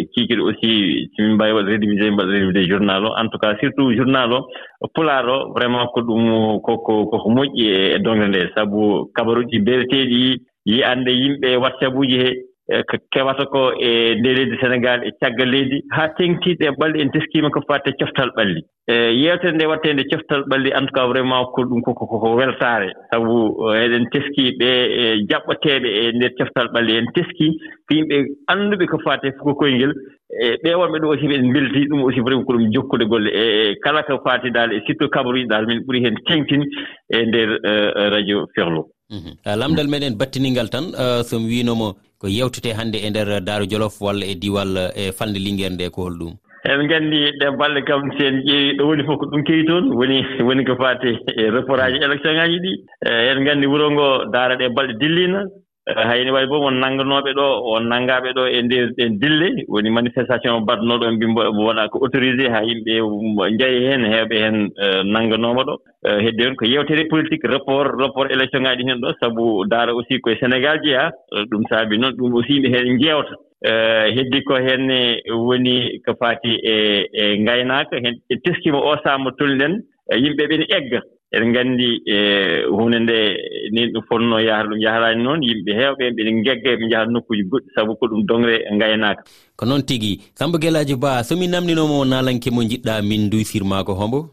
e 0.00 0.04
kiikiɗe 0.12 0.42
aussi 0.42 1.06
si 1.14 1.22
min 1.22 1.34
mbaawi 1.34 1.52
waɗ 1.54 1.66
rédivisé 1.70 2.10
mbaɗ 2.10 2.26
rédivisé 2.26 2.66
journal 2.68 3.06
o. 3.06 3.14
En 3.16 3.28
tout 3.28 3.38
cas 3.38 3.54
surtout 3.60 3.94
journal 3.94 4.32
o 4.32 4.88
pulaar 4.94 5.28
o 5.28 5.52
vraiment 5.54 5.86
ko 5.94 6.00
ɗum 6.02 6.58
koko 6.60 7.06
koko 7.06 7.28
moƴƴi 7.30 7.62
e, 7.70 7.94
e 7.94 7.98
dongle 8.00 8.28
nde. 8.28 8.50
Sabu 8.56 9.06
kabaruuji 9.14 9.60
mbeeteeɗi 9.60 10.42
yi 10.66 10.82
annde 10.82 11.10
yimɓe 11.10 11.56
whatsapp 11.62 11.94
uji 11.94 12.18
hee 12.18 12.34
Eh, 12.72 12.80
ko 12.88 12.96
kewata 13.12 13.44
ko 13.52 13.76
e 13.76 14.16
nde 14.16 14.30
leydi 14.36 14.56
sénégal 14.56 15.04
e 15.04 15.10
caggal 15.20 15.50
leydi. 15.52 15.82
Haa 15.90 16.14
teŋtiiɗe 16.16 16.64
e 16.64 17.02
en 17.02 17.10
teskiima 17.12 17.50
ko 17.50 17.60
fatte 17.68 17.92
coftal 18.00 18.30
ɓalli 18.36 18.62
e 18.88 18.94
yeewtere 19.20 19.52
nde 19.52 19.66
watte 19.68 19.92
nde 19.92 20.04
coftal 20.08 20.44
ɓalli 20.48 20.72
en 20.72 20.86
tout 20.86 20.94
cas 20.94 21.06
vraiment 21.06 21.44
ko 21.52 21.60
ɗum 21.62 21.82
koko 21.82 22.06
koko 22.06 22.36
weltaare. 22.36 22.88
Sabu 23.12 23.68
eh, 23.68 23.84
eɗen 23.84 24.08
teskii 24.12 24.56
ɓe 24.56 24.68
e 25.00 25.04
jaɓɓoteeɓe 25.28 25.88
e 26.00 26.12
ndeer 26.16 26.32
coftal 26.38 26.68
ɓalli 26.72 26.96
en 26.96 27.06
teskii 27.12 27.52
ko 27.86 27.94
yimɓe 27.96 28.16
annduɓe 28.48 28.86
ko 28.86 28.98
faate 29.04 29.36
fuko 29.36 29.54
koyngel. 29.54 29.92
E 30.32 30.56
ɓeewonɓe 30.64 30.98
ɗum 31.00 31.10
aussi 31.10 31.28
ɓeɗen 31.28 31.50
mbeltii 31.50 31.88
ɗum 31.90 32.00
aussi 32.04 32.20
vraiment 32.20 32.44
ko 32.44 32.52
ɗum 32.54 32.72
jokkude 32.72 33.04
golle. 33.04 33.28
E, 33.28 33.44
e 33.72 33.74
kala 33.84 34.02
ko 34.04 34.22
faati 34.24 34.50
daal 34.50 34.72
e 34.72 34.80
surtout 34.86 35.12
kabaruuji 35.12 35.46
daal 35.48 35.66
min 35.66 35.84
ɓuri 35.84 36.00
heen 36.04 36.16
teŋtin 36.26 36.64
e 37.12 37.26
ndeer 37.26 37.60
eh, 37.62 38.08
radio 38.08 38.46
ferlo. 38.56 38.88
Mhm. 39.12 39.36
Lamdal 39.60 39.88
meɗen 39.88 40.16
battiningal 40.16 40.70
tan 40.70 40.86
somi 41.28 41.48
wiinomo 41.52 41.92
ko 42.24 42.28
yewtete 42.32 42.72
hannde 42.72 42.96
e 43.04 43.10
nder 43.10 43.28
daaro 43.44 43.66
jolof 43.68 44.00
walla 44.00 44.24
e 44.24 44.34
diwal 44.34 44.72
e 44.96 45.12
falde 45.12 45.36
linguére 45.44 45.74
nde 45.74 45.90
ko 45.92 46.02
hol 46.08 46.16
ɗum? 46.20 46.32
En 46.64 46.80
nganndi 46.86 47.18
ɗe 47.40 47.46
balɗe 47.60 47.80
kam 47.84 48.02
si 48.16 48.24
en 48.24 48.36
ƴeewi 48.48 48.76
ɗo 48.78 48.84
woni 48.88 49.04
fof 49.04 49.18
ko 49.20 49.26
ɗum 49.28 49.42
kewi 49.44 49.66
toon 49.68 49.92
woni 49.92 50.24
woni 50.40 50.64
ko 50.64 50.74
faati 50.80 51.10
e 51.36 51.50
report 51.52 51.80
aji 51.84 51.98
élection 52.00 52.32
ŋaaji 52.38 52.58
ɗi 52.64 52.72
eh, 53.06 53.28
en 53.32 53.40
nganndi 53.44 53.66
wuro 53.66 53.90
ngo 53.92 54.06
daara 54.32 54.56
ɗe 54.56 54.68
balɗe 54.76 54.94
dilliino 55.00 55.40
Eh, 55.86 55.92
hayni 56.08 56.30
way 56.32 56.46
bo 56.48 56.60
won 56.64 56.80
nannganooɓe 56.80 57.30
ɗo 57.38 57.46
won 57.70 57.84
nanngaaɓe 57.92 58.28
ɗo 58.36 58.42
e 58.48 58.62
ndeer 58.62 58.86
ɗen 58.96 59.18
dille 59.20 59.48
woni 59.68 59.90
manifestation 59.90 60.60
mbaɗnooɗo 60.62 61.06
mbi 61.12 61.26
wona 61.60 61.88
ko 61.92 61.98
autorisé 62.04 62.48
haa 62.48 62.64
yimɓe 62.68 62.92
njayi 63.54 63.78
heen 63.86 64.02
heewɓe 64.12 64.36
heen 64.42 64.56
eh, 64.84 65.02
nannganooma 65.04 65.62
ɗo. 65.68 65.74
Eh, 66.08 66.18
heddi 66.24 66.46
on 66.48 66.56
ko 66.56 66.64
yeewtere 66.64 67.04
politique 67.12 67.44
rapport 67.44 67.88
rapport 68.00 68.30
élection 68.32 68.62
ŋaaɗi 68.64 68.82
heen 68.88 69.00
ɗo 69.04 69.12
sabu 69.20 69.66
daara 69.68 69.92
aussi 69.92 70.20
koye 70.20 70.36
sénégal 70.40 70.80
jeyaa 70.84 71.10
ɗum 71.50 71.62
saabi 71.68 71.98
noon 71.98 72.16
ɗum 72.16 72.32
aussi 72.34 72.52
yimɓe 72.54 72.68
heen 72.74 72.94
njeewta 72.96 73.34
heddi 74.16 74.42
ko 74.44 74.54
heenne 74.56 75.20
woni 75.36 76.00
ko 76.06 76.14
faati 76.20 76.52
e 76.64 76.74
e 77.12 77.36
ngaynaaka 77.44 77.96
heen 78.00 78.16
e 78.30 78.36
teskima 78.40 78.78
o 78.80 78.96
saama 79.04 79.30
tolniɗen 79.36 79.82
yimɓe 80.16 80.48
ɓe 80.48 80.56
ne 80.58 80.66
egga. 80.78 81.00
eɗen 81.34 81.48
nganndi 81.50 81.88
e 82.06 82.16
hunde 82.70 82.98
nde 83.04 83.16
nin 83.72 83.92
ɗum 83.92 84.02
fotnoo 84.08 84.40
yahara 84.40 84.68
ɗum 84.68 84.80
yaharaani 84.84 85.22
noon 85.22 85.40
yimɓe 85.42 85.72
heewɓe 85.78 86.04
ɓeɗe 86.16 86.30
ngegga 86.38 86.70
ɓe 86.78 86.84
njaha 86.86 87.04
nokkuuji 87.12 87.42
goɗɗi 87.50 87.68
sabu 87.74 87.96
ko 87.98 88.06
ɗum 88.06 88.22
dongre 88.28 88.56
e 88.68 88.70
ngaynaaka. 88.74 89.22
Ko 89.56 89.66
noon 89.66 89.82
tigi 89.82 90.20
samba 90.34 90.58
gelaaji 90.58 90.94
ba 90.96 91.22
somi 91.24 91.46
namndinooma 91.48 91.94
o 92.00 92.04
naalanke 92.04 92.50
mo 92.50 92.62
jiɗɗa 92.62 93.02
min 93.02 93.30
duysirmaa 93.30 93.84
ko 93.84 93.94
hombo? 93.94 94.30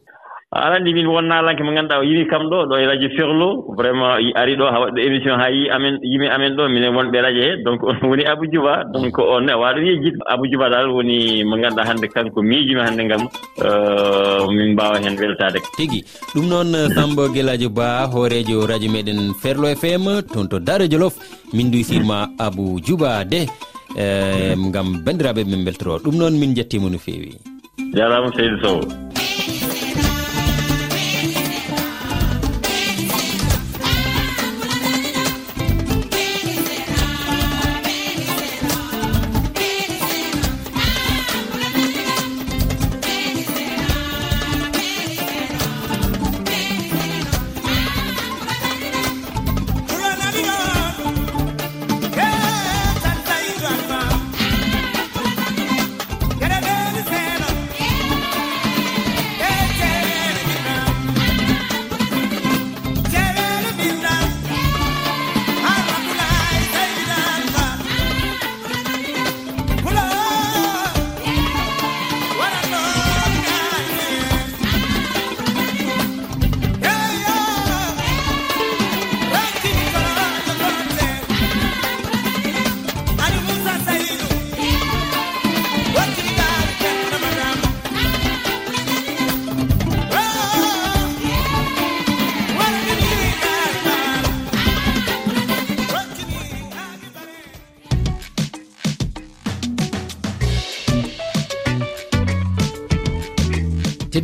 aɗa 0.51 0.75
anndi 0.75 0.91
min 0.93 1.07
won 1.07 1.27
naalanke 1.31 1.63
mo 1.63 1.71
ngannduɗaa 1.71 1.99
o 2.03 2.03
yimi 2.03 2.27
kam 2.27 2.43
ɗo 2.51 2.67
ɗo 2.67 2.75
e 2.75 2.85
radio 2.85 3.09
ferlo. 3.15 3.49
Vraiment 3.77 4.19
ari 4.35 4.55
ɗo 4.59 4.65
ha 4.67 4.79
waɗɗo 4.83 4.99
émission 4.99 5.39
haa 5.39 5.47
yi 5.49 5.69
amen 5.71 5.95
yimi 6.03 6.27
amen 6.27 6.55
ɗo 6.59 6.67
minen 6.67 6.91
wonɓe 6.95 7.17
radio 7.23 7.41
he. 7.47 7.51
Donc 7.63 7.79
on 7.87 7.95
woni 8.03 8.25
abou 8.27 8.45
djouba 8.51 8.83
donc 8.93 9.15
on 9.17 9.47
a 9.47 9.55
waaɗo 9.55 9.79
wiye 9.79 10.11
abou 10.27 10.45
djouba 10.51 10.67
dal 10.69 10.89
woni 10.91 11.43
mo 11.47 11.55
ngannduɗaa 11.55 11.87
hannde 11.87 12.07
kanko 12.11 12.41
miijimi 12.43 12.81
hannde 12.83 13.03
ngam 13.07 13.23
euh, 13.63 14.43
min 14.51 14.73
mbawa 14.75 14.99
heen 14.99 15.15
weltade. 15.15 15.59
Tigi 15.77 16.03
ɗum 16.35 16.45
noon 16.51 16.91
sambo 16.95 17.29
guelajo 17.31 17.69
ba 17.71 18.03
hoorejo 18.11 18.67
radio 18.67 18.91
meɗen 18.91 19.31
ferlo 19.41 19.71
fm 19.71 20.19
toon 20.33 20.49
to 20.51 20.59
dare 20.59 20.89
jolof 20.91 21.15
min 21.53 21.71
duysirma 21.71 22.27
abou 22.37 22.75
djouba 22.83 23.23
de 23.23 23.47
ngam 24.67 24.99
banndiraaɓe 25.05 25.47
min 25.47 25.63
beltoro 25.63 25.95
ɗum 26.03 26.15
noon 26.19 26.35
min 26.35 26.51
jettima 26.53 26.89
no 26.91 26.97
feewi 26.99 27.39
jarama 27.95 28.27
seydou 28.35 28.59
sow. 28.63 29.10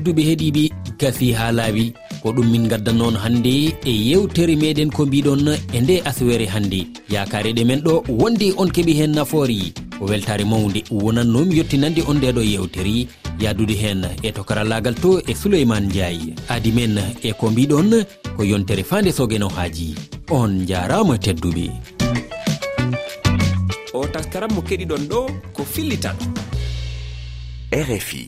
tedduɓe 0.07 0.23
heeɗiɓe 0.29 0.63
gasi 0.99 1.31
ha 1.33 1.51
laaɓi 1.51 1.93
ko 2.21 2.31
ɗum 2.31 2.47
min 2.51 2.67
gaddan 2.67 2.97
noon 2.97 3.15
hannde 3.23 3.53
e 3.85 3.91
yewtere 4.09 4.55
meɗen 4.55 4.91
ko 4.91 5.05
mbiɗon 5.05 5.47
e 5.73 5.79
nde 5.81 6.01
aswere 6.09 6.45
hannde. 6.53 6.87
Yakareɗe 7.09 7.63
men 7.65 7.81
ɗo 7.85 8.03
wonde 8.19 8.53
on 8.57 8.69
keeɓi 8.75 8.93
hen 8.99 9.11
nafoori 9.15 9.73
weltare 9.99 10.45
mawde 10.45 10.83
wonannomi 10.91 11.57
yettinande 11.57 12.01
on 12.07 12.17
ndeɗo 12.17 12.41
yewtere 12.41 13.07
yadude 13.39 13.75
hen 13.75 14.01
e 14.23 14.31
to 14.31 14.43
karallagal 14.43 14.95
to 14.95 15.19
e 15.27 15.33
souleyman 15.35 15.83
ndiaye. 15.85 16.35
Adi 16.49 16.71
men 16.71 16.95
e 17.23 17.33
ko 17.33 17.51
mbiɗon 17.51 18.05
ko 18.37 18.43
yontere 18.43 18.83
fande 18.83 19.11
sogeno 19.11 19.49
haaji. 19.49 19.95
On 20.31 20.65
jarama 20.65 21.17
tedduɓe. 21.17 21.67
O 23.93 24.07
taskaram 24.07 24.51
mo 24.55 24.61
keɗiɗon 24.61 25.03
ɗo 25.11 25.19
ko 25.53 25.63
fillitan 25.63 26.15
rfi 27.71 28.23